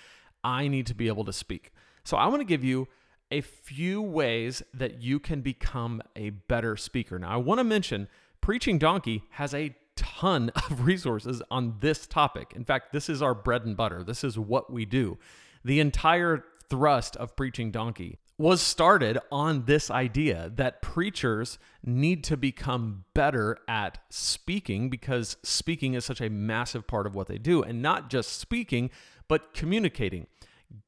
I 0.45 0.69
need 0.69 0.87
to 0.87 0.95
be 0.95 1.09
able 1.09 1.25
to 1.25 1.33
speak. 1.33 1.73
So 2.05 2.17
I 2.17 2.27
want 2.27 2.41
to 2.41 2.45
give 2.45 2.63
you 2.63 2.87
a 3.31 3.41
few 3.41 4.01
ways 4.01 4.63
that 4.75 5.03
you 5.03 5.19
can 5.19 5.41
become 5.41 6.03
a 6.15 6.31
better 6.31 6.77
speaker. 6.77 7.19
Now, 7.19 7.31
I 7.31 7.37
want 7.37 7.59
to 7.59 7.65
mention 7.65 8.09
Preaching 8.45 8.77
Donkey 8.77 9.25
has 9.31 9.55
a 9.55 9.75
ton 9.97 10.51
of 10.55 10.85
resources 10.85 11.41
on 11.51 11.77
this 11.81 12.07
topic. 12.07 12.53
In 12.55 12.63
fact, 12.63 12.93
this 12.93 13.09
is 13.09 13.23
our 13.23 13.35
bread 13.35 13.65
and 13.65 13.75
butter. 13.75 14.05
This 14.05 14.23
is 14.23 14.39
what 14.39 14.71
we 14.71 14.85
do. 14.85 15.17
The 15.65 15.81
entire 15.81 16.45
thrust 16.69 17.17
of 17.17 17.37
Preaching 17.37 17.71
Donkey 17.71 18.19
was 18.37 18.61
started 18.61 19.17
on 19.33 19.65
this 19.65 19.91
idea 19.91 20.53
that 20.57 20.83
preachers 20.83 21.59
need 21.87 22.23
to 22.25 22.37
become 22.37 23.07
better 23.15 23.57
at 23.67 23.97
speaking 24.11 24.91
because 24.91 25.39
speaking 25.43 25.95
is 25.95 26.05
such 26.05 26.21
a 26.21 26.29
massive 26.29 26.87
part 26.87 27.07
of 27.07 27.15
what 27.15 27.29
they 27.29 27.39
do. 27.39 27.63
And 27.63 27.81
not 27.81 28.11
just 28.11 28.39
speaking, 28.39 28.91
but 29.27 29.55
communicating, 29.55 30.27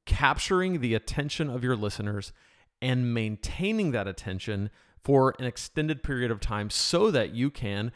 capturing 0.04 0.80
the 0.80 0.92
attention 0.92 1.48
of 1.48 1.64
your 1.64 1.74
listeners 1.74 2.34
and 2.82 3.14
maintaining 3.14 3.92
that 3.92 4.06
attention 4.06 4.68
for 5.06 5.36
an 5.38 5.44
extended 5.44 6.02
period 6.02 6.32
of 6.32 6.40
time 6.40 6.68
so 6.68 7.12
that 7.12 7.32
you 7.32 7.48
can 7.48 7.92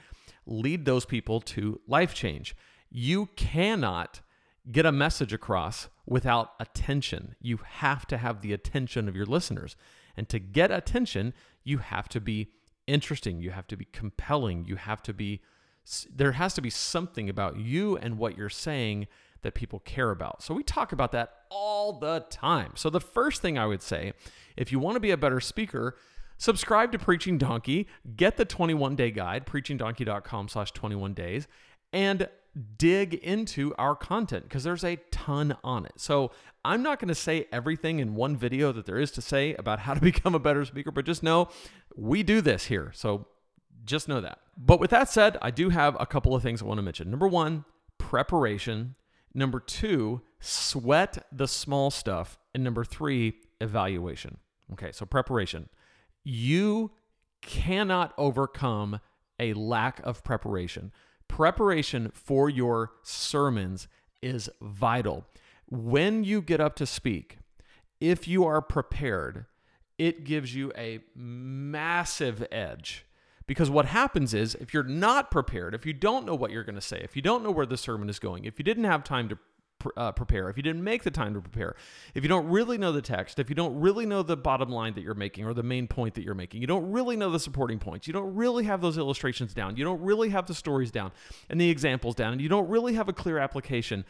lead 0.46 0.84
those 0.84 1.04
people 1.04 1.40
to 1.40 1.80
life 1.88 2.14
change. 2.14 2.54
You 2.88 3.26
cannot 3.34 4.20
get 4.70 4.86
a 4.86 4.92
message 4.92 5.32
across 5.32 5.88
without 6.06 6.52
attention. 6.60 7.34
You 7.40 7.58
have 7.64 8.06
to 8.06 8.16
have 8.16 8.42
the 8.42 8.52
attention 8.52 9.08
of 9.08 9.16
your 9.16 9.26
listeners. 9.26 9.74
And 10.16 10.28
to 10.28 10.38
get 10.38 10.70
attention, 10.70 11.34
you 11.64 11.78
have 11.78 12.08
to 12.10 12.20
be 12.20 12.52
interesting, 12.86 13.40
you 13.40 13.50
have 13.50 13.66
to 13.66 13.76
be 13.76 13.86
compelling, 13.86 14.64
you 14.66 14.76
have 14.76 15.02
to 15.02 15.12
be 15.12 15.40
there 16.14 16.32
has 16.32 16.54
to 16.54 16.60
be 16.60 16.70
something 16.70 17.28
about 17.28 17.56
you 17.56 17.96
and 17.96 18.18
what 18.18 18.38
you're 18.38 18.48
saying 18.48 19.08
that 19.42 19.54
people 19.54 19.80
care 19.80 20.12
about. 20.12 20.42
So 20.42 20.54
we 20.54 20.62
talk 20.62 20.92
about 20.92 21.10
that 21.10 21.32
all 21.50 21.94
the 21.94 22.24
time. 22.30 22.72
So 22.76 22.88
the 22.88 23.00
first 23.00 23.42
thing 23.42 23.58
I 23.58 23.66
would 23.66 23.82
say, 23.82 24.12
if 24.56 24.70
you 24.70 24.78
want 24.78 24.94
to 24.94 25.00
be 25.00 25.10
a 25.10 25.16
better 25.16 25.40
speaker, 25.40 25.96
subscribe 26.40 26.90
to 26.90 26.98
Preaching 26.98 27.38
Donkey, 27.38 27.86
get 28.16 28.36
the 28.36 28.44
21 28.44 28.96
day 28.96 29.12
guide, 29.12 29.46
preachingdonkey.com 29.46 30.48
slash 30.48 30.72
21 30.72 31.14
days, 31.14 31.46
and 31.92 32.28
dig 32.78 33.14
into 33.14 33.72
our 33.78 33.94
content 33.94 34.44
because 34.44 34.64
there's 34.64 34.82
a 34.82 34.96
ton 35.12 35.56
on 35.62 35.84
it. 35.84 35.92
So 35.96 36.32
I'm 36.64 36.82
not 36.82 36.98
going 36.98 37.08
to 37.08 37.14
say 37.14 37.46
everything 37.52 38.00
in 38.00 38.16
one 38.16 38.36
video 38.36 38.72
that 38.72 38.86
there 38.86 38.98
is 38.98 39.12
to 39.12 39.22
say 39.22 39.54
about 39.54 39.80
how 39.80 39.94
to 39.94 40.00
become 40.12 40.34
a 40.34 40.40
better 40.40 40.64
speaker, 40.64 40.90
but 40.90 41.04
just 41.04 41.22
know 41.22 41.48
we 41.94 42.22
do 42.22 42.40
this 42.40 42.64
here. 42.64 42.90
So 42.94 43.28
just 43.84 44.08
know 44.08 44.20
that. 44.20 44.38
But 44.56 44.80
with 44.80 44.90
that 44.90 45.08
said, 45.08 45.36
I 45.40 45.50
do 45.50 45.68
have 45.68 45.96
a 46.00 46.06
couple 46.06 46.34
of 46.34 46.42
things 46.42 46.62
I 46.62 46.64
want 46.64 46.78
to 46.78 46.82
mention. 46.82 47.10
Number 47.10 47.28
one, 47.28 47.64
preparation. 47.98 48.94
Number 49.34 49.60
two, 49.60 50.22
sweat 50.40 51.26
the 51.30 51.46
small 51.46 51.90
stuff. 51.90 52.38
And 52.54 52.64
number 52.64 52.84
three, 52.84 53.34
evaluation. 53.60 54.38
Okay, 54.72 54.90
so 54.92 55.06
preparation. 55.06 55.68
You 56.24 56.92
cannot 57.42 58.12
overcome 58.18 59.00
a 59.38 59.54
lack 59.54 60.00
of 60.00 60.22
preparation. 60.22 60.92
Preparation 61.28 62.10
for 62.12 62.50
your 62.50 62.92
sermons 63.02 63.88
is 64.20 64.50
vital. 64.60 65.24
When 65.66 66.24
you 66.24 66.42
get 66.42 66.60
up 66.60 66.76
to 66.76 66.86
speak, 66.86 67.38
if 68.00 68.26
you 68.26 68.44
are 68.44 68.60
prepared, 68.60 69.46
it 69.98 70.24
gives 70.24 70.54
you 70.54 70.72
a 70.76 71.00
massive 71.14 72.46
edge. 72.50 73.06
Because 73.46 73.68
what 73.68 73.86
happens 73.86 74.32
is, 74.32 74.54
if 74.54 74.72
you're 74.72 74.82
not 74.82 75.30
prepared, 75.30 75.74
if 75.74 75.84
you 75.84 75.92
don't 75.92 76.24
know 76.24 76.34
what 76.34 76.50
you're 76.50 76.64
going 76.64 76.76
to 76.76 76.80
say, 76.80 77.00
if 77.02 77.16
you 77.16 77.22
don't 77.22 77.42
know 77.42 77.50
where 77.50 77.66
the 77.66 77.76
sermon 77.76 78.08
is 78.08 78.18
going, 78.18 78.44
if 78.44 78.58
you 78.58 78.64
didn't 78.64 78.84
have 78.84 79.02
time 79.02 79.28
to 79.28 79.38
uh, 79.96 80.12
prepare, 80.12 80.48
if 80.48 80.56
you 80.56 80.62
didn't 80.62 80.84
make 80.84 81.02
the 81.02 81.10
time 81.10 81.34
to 81.34 81.40
prepare, 81.40 81.76
if 82.14 82.22
you 82.22 82.28
don't 82.28 82.48
really 82.48 82.78
know 82.78 82.92
the 82.92 83.02
text, 83.02 83.38
if 83.38 83.48
you 83.48 83.54
don't 83.54 83.78
really 83.78 84.06
know 84.06 84.22
the 84.22 84.36
bottom 84.36 84.70
line 84.70 84.94
that 84.94 85.02
you're 85.02 85.14
making 85.14 85.44
or 85.44 85.54
the 85.54 85.62
main 85.62 85.86
point 85.86 86.14
that 86.14 86.22
you're 86.22 86.34
making, 86.34 86.60
you 86.60 86.66
don't 86.66 86.90
really 86.90 87.16
know 87.16 87.30
the 87.30 87.40
supporting 87.40 87.78
points, 87.78 88.06
you 88.06 88.12
don't 88.12 88.34
really 88.34 88.64
have 88.64 88.80
those 88.80 88.98
illustrations 88.98 89.54
down, 89.54 89.76
you 89.76 89.84
don't 89.84 90.00
really 90.00 90.30
have 90.30 90.46
the 90.46 90.54
stories 90.54 90.90
down 90.90 91.12
and 91.48 91.60
the 91.60 91.70
examples 91.70 92.14
down, 92.14 92.32
and 92.32 92.40
you 92.40 92.48
don't 92.48 92.68
really 92.68 92.94
have 92.94 93.08
a 93.08 93.12
clear 93.12 93.38
application, 93.38 94.04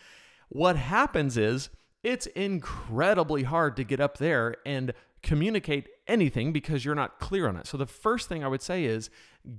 what 0.49 0.77
happens 0.77 1.37
is 1.37 1.71
it's 2.03 2.27
incredibly 2.27 3.43
hard 3.43 3.77
to 3.77 3.85
get 3.85 4.01
up 4.01 4.19
there 4.19 4.57
and 4.65 4.93
communicate 5.23 5.89
anything 6.07 6.53
because 6.53 6.85
you're 6.85 6.95
not 6.95 7.21
clear 7.21 7.47
on 7.47 7.57
it. 7.57 7.67
So 7.67 7.77
the 7.77 7.87
first 7.87 8.29
thing 8.29 8.43
I 8.43 8.49
would 8.49 8.63
say 8.63 8.85
is 8.85 9.11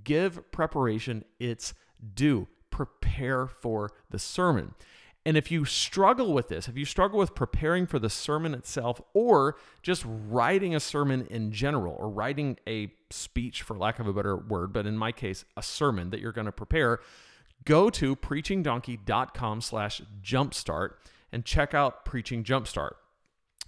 give 0.04 0.52
preparation 0.52 1.24
its 1.40 1.74
due. 2.14 2.48
Prepare 2.72 3.48
for 3.48 3.92
the 4.10 4.18
sermon. 4.18 4.74
And 5.26 5.38
if 5.38 5.52
you 5.52 5.66
struggle 5.66 6.34
with 6.34 6.48
this, 6.48 6.68
if 6.68 6.76
you 6.76 6.86
struggle 6.86 7.20
with 7.20 7.36
preparing 7.36 7.86
for 7.86 8.00
the 8.00 8.10
sermon 8.10 8.56
itself 8.56 9.00
or 9.14 9.56
just 9.84 10.04
writing 10.06 10.74
a 10.74 10.80
sermon 10.80 11.28
in 11.30 11.52
general 11.52 11.96
or 12.00 12.10
writing 12.10 12.58
a 12.68 12.92
speech, 13.12 13.62
for 13.62 13.78
lack 13.78 14.00
of 14.00 14.08
a 14.08 14.14
better 14.14 14.36
word, 14.36 14.74
but 14.74 14.88
in 14.88 14.98
my 14.98 15.12
case, 15.12 15.46
a 15.56 15.62
sermon 15.62 16.10
that 16.10 16.22
you're 16.22 16.32
going 16.32 16.46
to 16.46 16.52
prepare, 16.52 17.00
go 17.66 17.90
to 17.92 18.16
preachingdonkey.com 18.16 19.62
slash 19.62 20.02
jumpstart 20.24 20.94
and 21.32 21.46
check 21.46 21.74
out 21.74 22.04
Preaching 22.04 22.44
Jumpstart. 22.44 22.94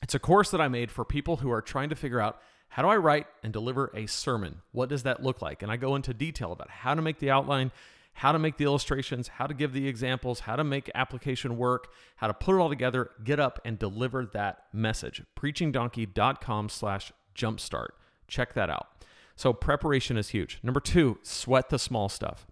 It's 0.02 0.16
a 0.16 0.20
course 0.20 0.52
that 0.52 0.60
I 0.60 0.68
made 0.68 0.92
for 0.92 1.06
people 1.06 1.38
who 1.38 1.52
are 1.52 1.62
trying 1.62 1.90
to 1.90 1.96
figure 1.96 2.20
out 2.20 2.42
how 2.68 2.82
do 2.82 2.90
I 2.90 2.98
write 2.98 3.28
and 3.44 3.54
deliver 3.54 3.92
a 3.94 4.08
sermon? 4.08 4.62
What 4.72 4.90
does 4.90 5.04
that 5.04 5.22
look 5.22 5.42
like? 5.42 5.62
And 5.62 5.72
I 5.72 5.78
go 5.78 5.96
into 5.96 6.14
detail 6.14 6.52
about 6.52 6.70
how 6.72 6.96
to 6.96 7.02
make 7.02 7.20
the 7.20 7.30
outline, 7.30 7.72
how 8.14 8.32
to 8.32 8.40
make 8.40 8.58
the 8.58 8.64
illustrations, 8.64 9.28
how 9.28 9.48
to 9.48 9.54
give 9.54 9.74
the 9.74 9.88
examples, 9.88 10.42
how 10.42 10.56
to 10.56 10.64
make 10.64 10.90
application 10.94 11.58
work, 11.58 11.92
how 12.18 12.28
to 12.28 12.34
put 12.34 12.56
it 12.56 12.60
all 12.60 12.70
together, 12.70 13.10
get 13.24 13.40
up 13.40 13.60
and 13.66 13.80
deliver 13.80 14.26
that 14.26 14.66
message. 14.72 15.24
Preachingdonkey.com 15.36 16.70
slash 16.70 17.12
jumpstart. 17.36 17.90
Check 18.28 18.54
that 18.54 18.70
out. 18.70 18.88
So 19.36 19.52
preparation 19.52 20.16
is 20.16 20.30
huge. 20.30 20.60
Number 20.62 20.80
two, 20.80 21.18
sweat 21.24 21.70
the 21.70 21.80
small 21.80 22.08
stuff. 22.08 22.46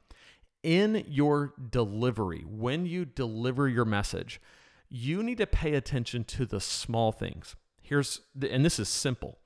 In 0.64 1.06
your 1.08 1.54
delivery, 1.70 2.44
when 2.48 2.86
you 2.86 3.06
deliver 3.06 3.68
your 3.68 3.86
message, 3.86 4.42
you 4.90 5.24
need 5.24 5.38
to 5.38 5.48
pay 5.48 5.74
attention 5.74 6.24
to 6.26 6.46
the 6.46 6.60
small 6.60 7.12
things. 7.12 7.56
Here's, 7.82 8.22
the, 8.36 8.52
and 8.52 8.66
this 8.66 8.80
is 8.80 8.90
simple. 8.90 9.40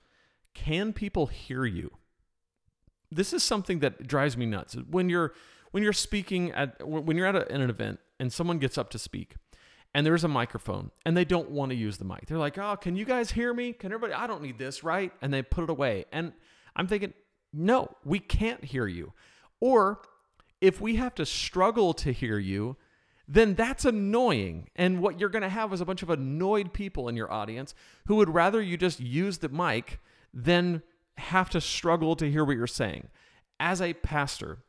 Can 0.53 0.93
people 0.93 1.27
hear 1.27 1.65
you? 1.65 1.91
This 3.11 3.33
is 3.33 3.43
something 3.43 3.79
that 3.79 4.07
drives 4.07 4.35
me 4.35 4.45
nuts. 4.45 4.75
When 4.89 5.09
you're 5.09 5.33
when 5.75 5.83
you're 5.83 5.91
speaking 5.91 6.53
at 6.53 6.87
when 6.87 7.17
you're 7.17 7.27
at 7.27 7.35
a, 7.35 7.51
an 7.51 7.69
event 7.69 7.99
and 8.17 8.31
someone 8.31 8.59
gets 8.59 8.77
up 8.77 8.89
to 8.89 8.97
speak 8.97 9.35
and 9.93 10.05
there's 10.05 10.23
a 10.23 10.27
microphone 10.29 10.89
and 11.05 11.17
they 11.17 11.25
don't 11.25 11.51
want 11.51 11.69
to 11.69 11.75
use 11.75 11.97
the 11.97 12.05
mic. 12.05 12.27
They're 12.27 12.37
like, 12.37 12.57
"Oh, 12.57 12.77
can 12.77 12.95
you 12.95 13.03
guys 13.03 13.31
hear 13.31 13.53
me? 13.53 13.73
Can 13.73 13.91
everybody 13.91 14.13
I 14.13 14.25
don't 14.25 14.41
need 14.41 14.57
this, 14.57 14.85
right?" 14.85 15.11
And 15.21 15.33
they 15.33 15.41
put 15.41 15.65
it 15.65 15.69
away. 15.69 16.05
And 16.13 16.31
I'm 16.77 16.87
thinking, 16.87 17.13
"No, 17.51 17.93
we 18.05 18.19
can't 18.19 18.63
hear 18.63 18.87
you." 18.87 19.11
Or 19.59 19.99
if 20.61 20.79
we 20.79 20.95
have 20.95 21.13
to 21.15 21.25
struggle 21.25 21.93
to 21.95 22.13
hear 22.13 22.39
you, 22.39 22.77
then 23.27 23.53
that's 23.53 23.83
annoying. 23.83 24.69
And 24.77 25.01
what 25.01 25.19
you're 25.19 25.27
going 25.27 25.41
to 25.41 25.49
have 25.49 25.73
is 25.73 25.81
a 25.81 25.85
bunch 25.85 26.03
of 26.03 26.09
annoyed 26.09 26.71
people 26.71 27.09
in 27.09 27.17
your 27.17 27.29
audience 27.29 27.75
who 28.07 28.15
would 28.15 28.33
rather 28.33 28.61
you 28.61 28.77
just 28.77 29.01
use 29.01 29.39
the 29.39 29.49
mic 29.49 29.99
than 30.33 30.83
have 31.17 31.49
to 31.49 31.59
struggle 31.59 32.15
to 32.15 32.31
hear 32.31 32.45
what 32.45 32.55
you're 32.55 32.65
saying. 32.65 33.09
As 33.59 33.81
a 33.81 33.91
pastor, 33.91 34.59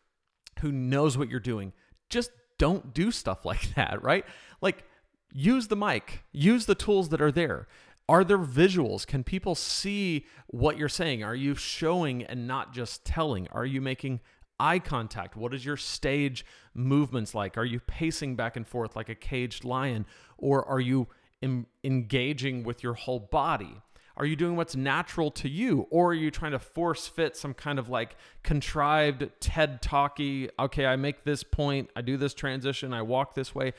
who 0.61 0.73
knows 0.73 1.17
what 1.19 1.29
you're 1.29 1.41
doing, 1.41 1.73
just 2.09 2.31
don't 2.59 2.95
do 2.95 3.11
stuff 3.11 3.45
like 3.45 3.75
that, 3.75 4.03
right? 4.03 4.25
Like, 4.61 4.85
use 5.33 5.69
the 5.69 5.77
mic, 5.77 6.25
use 6.33 6.67
the 6.67 6.75
tools 6.75 7.11
that 7.11 7.21
are 7.21 7.33
there. 7.33 7.69
Are 8.09 8.23
there 8.23 8.39
visuals? 8.39 9.07
Can 9.07 9.25
people 9.25 9.55
see 9.55 10.27
what 10.47 10.79
you're 10.79 10.89
saying? 10.89 11.25
Are 11.25 11.35
you 11.35 11.57
showing 11.57 12.23
and 12.23 12.47
not 12.47 12.73
just 12.73 13.05
telling? 13.05 13.49
Are 13.51 13.67
you 13.67 13.81
making 13.81 14.21
eye 14.61 14.79
contact? 14.79 15.37
What 15.37 15.53
is 15.53 15.65
your 15.65 15.77
stage 15.77 16.47
movements 16.73 17.35
like? 17.35 17.59
Are 17.59 17.65
you 17.65 17.81
pacing 17.81 18.37
back 18.37 18.57
and 18.57 18.67
forth 18.67 18.95
like 18.95 19.09
a 19.09 19.15
caged 19.15 19.65
lion? 19.65 20.07
Or 20.39 20.65
are 20.65 20.81
you 20.81 21.09
em- 21.43 21.67
engaging 21.83 22.63
with 22.63 22.85
your 22.85 22.95
whole 22.95 23.19
body? 23.19 23.83
Are 24.17 24.25
you 24.25 24.37
doing 24.37 24.57
what's 24.57 24.75
natural 24.75 25.31
to 25.33 25.49
you? 25.49 25.87
Or 25.91 26.11
are 26.11 26.15
you 26.15 26.31
trying 26.31 26.53
to 26.53 26.59
force 26.59 27.07
fit 27.07 27.37
some 27.37 27.53
kind 27.53 27.79
of 27.79 27.89
like 27.89 28.17
contrived 28.43 29.29
TED 29.41 29.83
talky, 29.83 30.49
okay, 30.59 30.87
I 30.87 30.97
make 30.97 31.25
this 31.25 31.43
point, 31.43 31.91
I 31.95 32.01
do 32.01 32.17
this 32.17 32.33
transition, 32.33 32.95
I 32.95 33.03
walk 33.03 33.35
this 33.35 33.55
way? 33.55 33.75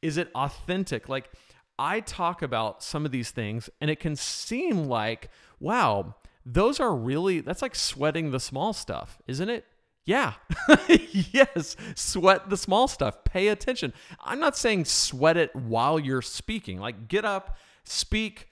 Is 0.00 0.16
it 0.16 0.30
authentic? 0.34 1.08
Like, 1.08 1.30
I 1.78 2.00
talk 2.00 2.40
about 2.40 2.82
some 2.82 3.04
of 3.04 3.10
these 3.10 3.30
things, 3.30 3.68
and 3.80 3.90
it 3.90 3.98
can 3.98 4.16
seem 4.16 4.84
like, 4.84 5.28
wow, 5.60 6.14
those 6.46 6.78
are 6.78 6.94
really, 6.94 7.40
that's 7.40 7.62
like 7.62 7.74
sweating 7.74 8.30
the 8.30 8.40
small 8.40 8.72
stuff, 8.72 9.18
isn't 9.26 9.48
it? 9.48 9.66
Yeah. 10.06 10.34
yes. 10.88 11.76
Sweat 11.94 12.50
the 12.50 12.56
small 12.56 12.88
stuff. 12.88 13.24
Pay 13.24 13.48
attention. 13.48 13.92
I'm 14.20 14.38
not 14.38 14.56
saying 14.56 14.84
sweat 14.84 15.36
it 15.36 15.54
while 15.56 15.98
you're 15.98 16.22
speaking. 16.22 16.78
Like, 16.78 17.08
get 17.08 17.24
up, 17.24 17.56
speak, 17.84 18.48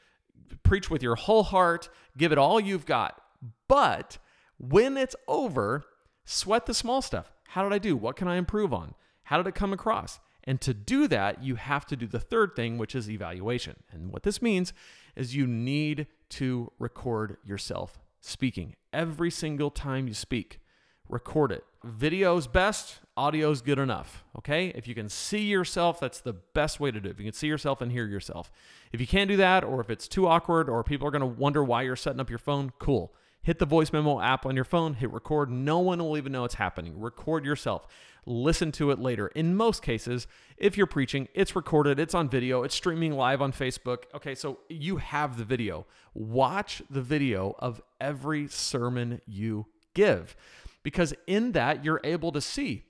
preach 0.62 0.90
with 0.90 1.02
your 1.02 1.14
whole 1.14 1.42
heart, 1.42 1.88
give 2.16 2.32
it 2.32 2.38
all 2.38 2.60
you've 2.60 2.86
got. 2.86 3.20
But 3.68 4.18
when 4.58 4.96
it's 4.96 5.16
over, 5.26 5.84
sweat 6.24 6.66
the 6.66 6.74
small 6.74 7.02
stuff. 7.02 7.32
How 7.48 7.62
did 7.62 7.72
I 7.72 7.78
do? 7.78 7.96
What 7.96 8.16
can 8.16 8.28
I 8.28 8.36
improve 8.36 8.72
on? 8.72 8.94
How 9.24 9.36
did 9.36 9.46
it 9.46 9.54
come 9.54 9.72
across? 9.72 10.20
And 10.44 10.60
to 10.62 10.74
do 10.74 11.06
that, 11.08 11.42
you 11.42 11.54
have 11.54 11.86
to 11.86 11.96
do 11.96 12.06
the 12.06 12.18
third 12.18 12.56
thing, 12.56 12.78
which 12.78 12.94
is 12.94 13.08
evaluation. 13.08 13.76
And 13.90 14.10
what 14.12 14.24
this 14.24 14.42
means 14.42 14.72
is 15.14 15.36
you 15.36 15.46
need 15.46 16.06
to 16.30 16.72
record 16.78 17.36
yourself 17.44 18.00
speaking. 18.20 18.74
Every 18.92 19.30
single 19.30 19.70
time 19.70 20.08
you 20.08 20.14
speak, 20.14 20.60
record 21.08 21.52
it. 21.52 21.64
Video's 21.84 22.46
best, 22.46 23.00
audio's 23.16 23.60
good 23.60 23.78
enough. 23.78 24.24
Okay? 24.38 24.68
If 24.68 24.86
you 24.86 24.94
can 24.94 25.08
see 25.08 25.42
yourself, 25.42 26.00
that's 26.00 26.20
the 26.20 26.32
best 26.32 26.80
way 26.80 26.90
to 26.90 27.00
do 27.00 27.08
it. 27.08 27.12
If 27.12 27.18
you 27.18 27.24
can 27.24 27.32
see 27.32 27.48
yourself 27.48 27.80
and 27.80 27.90
hear 27.90 28.06
yourself. 28.06 28.50
If 28.92 29.00
you 29.00 29.06
can't 29.06 29.28
do 29.28 29.36
that, 29.36 29.64
or 29.64 29.80
if 29.80 29.90
it's 29.90 30.08
too 30.08 30.26
awkward, 30.26 30.68
or 30.68 30.82
people 30.84 31.06
are 31.06 31.10
going 31.10 31.20
to 31.20 31.26
wonder 31.26 31.62
why 31.62 31.82
you're 31.82 31.96
setting 31.96 32.20
up 32.20 32.30
your 32.30 32.38
phone, 32.38 32.72
cool. 32.78 33.12
Hit 33.42 33.58
the 33.58 33.66
voice 33.66 33.92
memo 33.92 34.20
app 34.20 34.46
on 34.46 34.54
your 34.54 34.64
phone, 34.64 34.94
hit 34.94 35.12
record. 35.12 35.50
No 35.50 35.80
one 35.80 35.98
will 35.98 36.16
even 36.16 36.30
know 36.30 36.44
it's 36.44 36.54
happening. 36.54 37.00
Record 37.00 37.44
yourself. 37.44 37.88
Listen 38.24 38.70
to 38.70 38.92
it 38.92 39.00
later. 39.00 39.26
In 39.28 39.56
most 39.56 39.82
cases, 39.82 40.28
if 40.56 40.76
you're 40.76 40.86
preaching, 40.86 41.26
it's 41.34 41.56
recorded, 41.56 41.98
it's 41.98 42.14
on 42.14 42.28
video, 42.28 42.62
it's 42.62 42.76
streaming 42.76 43.14
live 43.14 43.42
on 43.42 43.52
Facebook. 43.52 44.04
Okay, 44.14 44.36
so 44.36 44.60
you 44.68 44.98
have 44.98 45.38
the 45.38 45.44
video. 45.44 45.86
Watch 46.14 46.82
the 46.88 47.02
video 47.02 47.56
of 47.58 47.82
every 48.00 48.46
sermon 48.46 49.20
you 49.26 49.66
give 49.92 50.36
because 50.82 51.14
in 51.26 51.52
that, 51.52 51.84
you're 51.84 52.00
able 52.04 52.32
to 52.32 52.40
see 52.40 52.84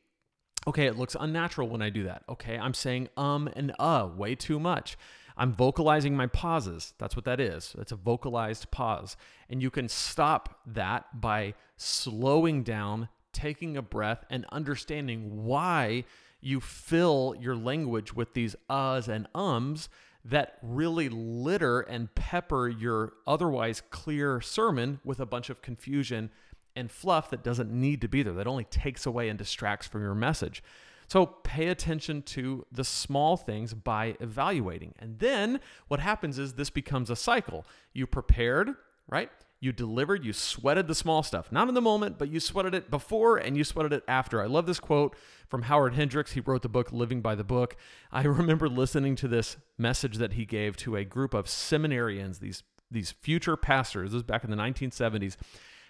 okay, 0.66 0.87
it 0.87 0.96
looks 0.96 1.16
unnatural 1.18 1.68
when 1.68 1.82
I 1.82 1.90
do 1.90 2.04
that. 2.04 2.22
Okay, 2.28 2.56
I'm 2.56 2.75
saying 2.75 3.08
um 3.16 3.49
and 3.54 3.72
uh 3.78 4.08
way 4.14 4.34
too 4.34 4.61
much. 4.61 4.96
I'm 5.37 5.54
vocalizing 5.54 6.14
my 6.14 6.26
pauses. 6.26 6.94
That's 6.99 7.16
what 7.16 7.25
that 7.25 7.40
is. 7.40 7.75
It's 7.78 7.92
a 7.92 7.96
vocalized 7.96 8.70
pause. 8.70 9.16
And 9.49 9.62
you 9.62 9.70
can 9.70 9.88
stop 9.88 10.61
that 10.66 11.20
by 11.20 11.54
slowing 11.76 12.62
down, 12.62 13.08
taking 13.32 13.76
a 13.76 13.82
breath, 13.82 14.25
and 14.30 14.44
understanding 14.52 15.44
why 15.44 16.04
you 16.40 16.61
fill 16.61 17.34
your 17.40 17.56
language 17.56 18.14
with 18.14 18.34
these 18.34 18.56
uhs 18.68 19.08
and 19.08 19.26
ums 19.34 19.88
that 20.25 20.58
really 20.62 21.08
litter 21.08 21.80
and 21.80 22.14
pepper 22.14 22.68
your 22.68 23.14
otherwise 23.26 23.82
clear 23.90 24.40
sermon 24.40 25.00
with 25.04 25.18
a 25.18 25.26
bunch 25.26 25.50
of 25.50 25.62
confusion 25.62 26.30
and 26.76 26.91
fluff 26.91 27.31
that 27.31 27.43
doesn't 27.43 27.71
need 27.71 28.00
to 28.00 28.09
be 28.09 28.23
there, 28.23 28.35
that 28.35 28.47
only 28.47 28.64
takes 28.64 29.07
away 29.07 29.29
and 29.29 29.38
distracts 29.38 29.87
from 29.87 30.02
your 30.02 30.14
message. 30.14 30.62
So 31.09 31.26
pay 31.26 31.69
attention 31.69 32.23
to 32.23 32.64
the 32.73 32.85
small 32.85 33.37
things 33.37 33.75
by 33.75 34.17
evaluating. 34.21 34.95
And 34.99 35.19
then 35.19 35.61
what 35.88 36.00
happens 36.00 36.38
is 36.38 36.55
this 36.55 36.71
becomes 36.71 37.11
a 37.11 37.17
cycle. 37.17 37.67
You 37.93 38.07
prepared, 38.07 38.71
right? 39.09 39.31
You 39.61 39.73
delivered, 39.73 40.25
you 40.25 40.33
sweated 40.33 40.88
the 40.88 40.95
small 40.95 41.23
stuff. 41.23 41.52
Not 41.52 41.69
in 41.69 41.75
the 41.75 41.81
moment, 41.81 42.19
but 42.19 42.31
you 42.31 42.41
sweated 42.41 42.75
it 42.75 42.91
before 42.91 43.37
and 43.37 43.57
you 43.57 43.62
sweated 43.62 43.93
it 43.93 44.02
after. 44.09 44.43
I 44.43 44.47
love 44.47 44.67
this 44.67 44.81
quote 44.81 45.14
from 45.49 45.62
Howard 45.62 45.95
Hendricks. 45.95 46.33
He 46.33 46.41
wrote 46.41 46.62
the 46.62 46.69
book 46.69 46.91
Living 46.91 47.21
by 47.21 47.35
the 47.35 47.45
Book. 47.45 47.76
I 48.11 48.23
remember 48.23 48.69
listening 48.69 49.14
to 49.17 49.29
this 49.29 49.59
message 49.79 50.17
that 50.17 50.33
he 50.33 50.47
gave 50.47 50.76
to 50.79 50.97
a 50.97 51.05
group 51.05 51.35
of 51.35 51.47
seminarians, 51.47 52.41
these 52.41 52.62
these 52.91 53.11
future 53.11 53.57
pastors. 53.57 54.11
This 54.11 54.14
was 54.14 54.23
back 54.23 54.45
in 54.45 54.50
the 54.50 54.57
1970s. 54.57 55.37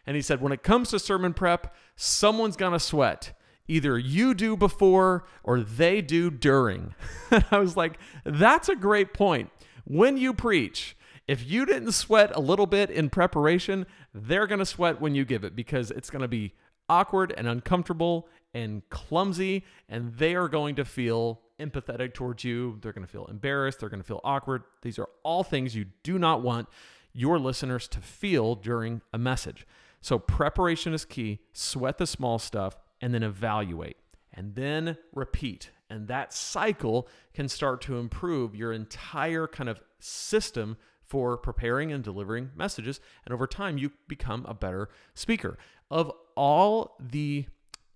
And 0.07 0.17
he 0.17 0.23
said, 0.23 0.41
when 0.41 0.53
it 0.53 0.63
comes 0.63 0.91
to 0.91 0.99
sermon 0.99 1.35
prep, 1.35 1.75
someone's 1.97 2.57
going 2.57 2.73
to 2.73 2.81
sweat. 2.81 3.39
Either 3.69 3.99
you 3.99 4.35
do 4.35 4.57
before 4.57 5.25
or 5.45 5.61
they 5.61 6.03
do 6.03 6.31
during. 6.31 6.95
I 7.51 7.59
was 7.59 7.77
like, 7.77 7.99
that's 8.25 8.69
a 8.69 8.77
great 8.77 9.15
point. 9.15 9.51
When 9.85 10.17
you 10.17 10.35
preach, 10.35 10.97
if 11.29 11.49
you 11.49 11.65
didn't 11.65 11.93
sweat 11.93 12.35
a 12.35 12.41
little 12.41 12.67
bit 12.67 12.91
in 12.91 13.11
preparation, 13.11 13.87
they're 14.13 14.47
going 14.47 14.59
to 14.59 14.67
sweat 14.67 15.01
when 15.01 15.15
you 15.15 15.25
give 15.25 15.45
it 15.45 15.55
because 15.55 15.91
it's 15.91 16.11
going 16.11 16.23
to 16.23 16.29
be 16.29 16.55
awkward 16.89 17.33
and 17.37 17.47
uncomfortable 17.47 18.29
and 18.55 18.87
clumsy, 18.91 19.65
and 19.89 20.15
they 20.17 20.35
are 20.35 20.49
going 20.49 20.75
to 20.75 20.85
feel 20.85 21.41
empathetic 21.59 22.13
towards 22.13 22.45
you. 22.45 22.79
They're 22.83 22.93
going 22.93 23.07
to 23.07 23.11
feel 23.11 23.27
embarrassed. 23.27 23.81
They're 23.81 23.89
going 23.89 24.03
to 24.03 24.07
feel 24.07 24.21
awkward. 24.25 24.65
These 24.83 24.99
are 24.99 25.09
all 25.23 25.45
things 25.45 25.75
you 25.75 25.87
do 26.03 26.19
not 26.19 26.43
want 26.43 26.69
your 27.13 27.39
listeners 27.39 27.89
to 27.89 28.01
feel 28.01 28.55
during 28.55 29.01
a 29.13 29.19
message. 29.19 29.67
So 30.03 30.19
preparation 30.19 30.93
is 30.93 31.07
key. 31.07 31.39
Sweat 31.53 31.97
the 31.97 32.07
small 32.07 32.39
stuff 32.39 32.77
and 33.01 33.15
then 33.15 33.23
evaluate 33.23 33.97
and 34.35 34.55
then 34.55 34.99
repeat. 35.15 35.71
And 35.89 36.09
that 36.09 36.33
cycle 36.33 37.09
can 37.35 37.49
start 37.49 37.81
to 37.83 37.97
improve 37.97 38.55
your 38.55 38.73
entire 38.73 39.47
kind 39.47 39.69
of 39.69 39.81
system 40.01 40.77
for 41.07 41.37
preparing 41.37 41.93
and 41.93 42.03
delivering 42.03 42.51
messages. 42.57 43.01
And 43.25 43.33
over 43.33 43.47
time, 43.47 43.79
you 43.79 43.93
become 44.09 44.45
a 44.49 44.55
better 44.55 44.89
speaker. 45.15 45.59
Of 45.91 46.11
all 46.35 46.97
the 46.99 47.47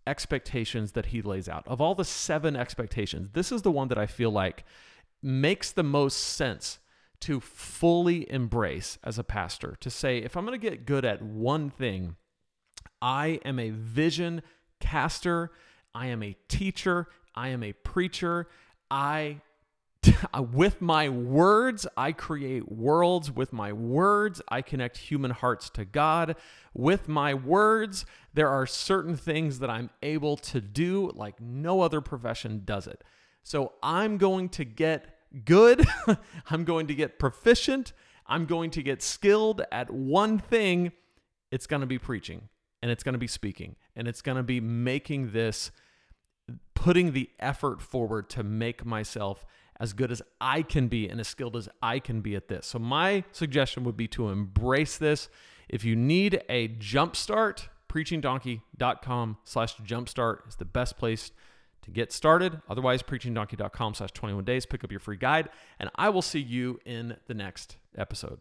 expectations 0.07 0.93
that 0.93 1.07
he 1.07 1.23
lays 1.23 1.49
out, 1.49 1.67
of 1.67 1.81
all 1.81 1.95
the 1.95 2.05
seven 2.05 2.55
expectations, 2.55 3.31
this 3.33 3.51
is 3.51 3.63
the 3.63 3.71
one 3.71 3.89
that 3.89 3.99
I 3.99 4.07
feel 4.07 4.31
like 4.31 4.65
makes 5.23 5.73
the 5.73 5.83
most 5.83 6.17
sense 6.17 6.79
to 7.21 7.41
fully 7.41 8.31
embrace 8.31 8.99
as 9.05 9.19
a 9.19 9.25
pastor 9.25 9.77
to 9.81 9.91
say, 9.91 10.19
if 10.19 10.37
I'm 10.37 10.47
going 10.47 10.59
to 10.59 10.71
get 10.71 10.87
good 10.87 11.05
at 11.05 11.23
one 11.23 11.71
thing, 11.71 12.17
I 13.01 13.41
am 13.45 13.59
a 13.59 13.71
vision 13.71 14.43
caster, 14.81 15.51
I 15.95 16.07
am 16.07 16.23
a 16.23 16.37
teacher, 16.49 17.09
I 17.35 17.49
am 17.49 17.63
a 17.63 17.73
preacher. 17.73 18.49
I 18.91 19.41
with 20.53 20.81
my 20.81 21.09
words, 21.09 21.87
I 21.97 22.13
create 22.13 22.71
worlds. 22.71 23.31
With 23.31 23.53
my 23.53 23.73
words, 23.73 24.41
I 24.49 24.63
connect 24.63 24.99
human 24.99 25.31
hearts 25.31 25.71
to 25.71 25.85
God. 25.85 26.37
With 26.75 27.09
my 27.09 27.35
words, 27.35 28.07
there 28.35 28.49
are 28.49 28.67
certain 28.67 29.17
things 29.17 29.59
that 29.59 29.71
I'm 29.71 29.91
able 30.03 30.37
to 30.39 30.61
do 30.61 31.11
like 31.15 31.41
no 31.41 31.81
other 31.81 32.01
profession 32.01 32.63
does 32.65 32.87
it. 32.87 33.03
So 33.43 33.73
I'm 33.83 34.19
going 34.19 34.49
to 34.51 34.65
get 34.65 35.16
good. 35.45 35.87
I'm 36.51 36.65
going 36.65 36.87
to 36.87 36.95
get 36.95 37.19
proficient. 37.19 37.93
I'm 38.27 38.47
going 38.47 38.71
to 38.71 38.83
get 38.83 39.03
skilled 39.03 39.63
at 39.71 39.91
one 39.91 40.39
thing. 40.39 40.93
It's 41.51 41.67
going 41.67 41.81
to 41.81 41.87
be 41.87 41.99
preaching 41.99 42.49
and 42.83 42.91
it's 42.91 43.03
going 43.03 43.15
to 43.15 43.19
be 43.19 43.27
speaking 43.27 43.77
and 43.95 44.09
it's 44.09 44.23
going 44.23 44.37
to 44.37 44.43
be 44.43 44.61
making 44.61 45.33
this, 45.33 45.71
putting 46.75 47.13
the 47.13 47.31
effort 47.39 47.81
forward 47.81 48.29
to 48.31 48.43
make 48.43 48.85
myself 48.85 49.47
as 49.79 49.93
good 49.93 50.11
as 50.11 50.23
I 50.41 50.63
can 50.63 50.89
be 50.89 51.09
and 51.09 51.21
as 51.21 51.29
skilled 51.29 51.57
as 51.57 51.69
I 51.83 51.99
can 51.99 52.21
be 52.21 52.35
at 52.35 52.49
this. 52.49 52.67
So, 52.67 52.79
my 52.79 53.25
suggestion 53.33 53.85
would 53.85 53.97
be 53.97 54.09
to 54.09 54.29
embrace 54.29 54.97
this. 54.97 55.29
If 55.69 55.85
you 55.85 55.95
need 55.97 56.43
a 56.49 56.69
jumpstart, 56.69 57.69
preachingdonkey.com 57.89 59.39
slash 59.45 59.77
jumpstart 59.77 60.49
is 60.49 60.57
the 60.57 60.65
best 60.65 60.97
place 60.97 61.31
to 61.87 61.91
get 61.91 62.13
started. 62.13 62.61
Otherwise, 62.69 63.03
preachingdonkey.com 63.03 63.95
slash 63.95 64.13
21 64.13 64.45
days. 64.45 64.67
Pick 64.67 64.85
up 64.85 64.91
your 64.91 65.01
free 65.01 65.17
guide, 65.17 65.49
and 65.79 65.89
I 65.95 66.11
will 66.11 66.23
see 66.23 66.41
you 66.41 66.79
in 66.85 67.17
the 67.27 67.35
next 67.35 67.77
episode. 67.97 68.41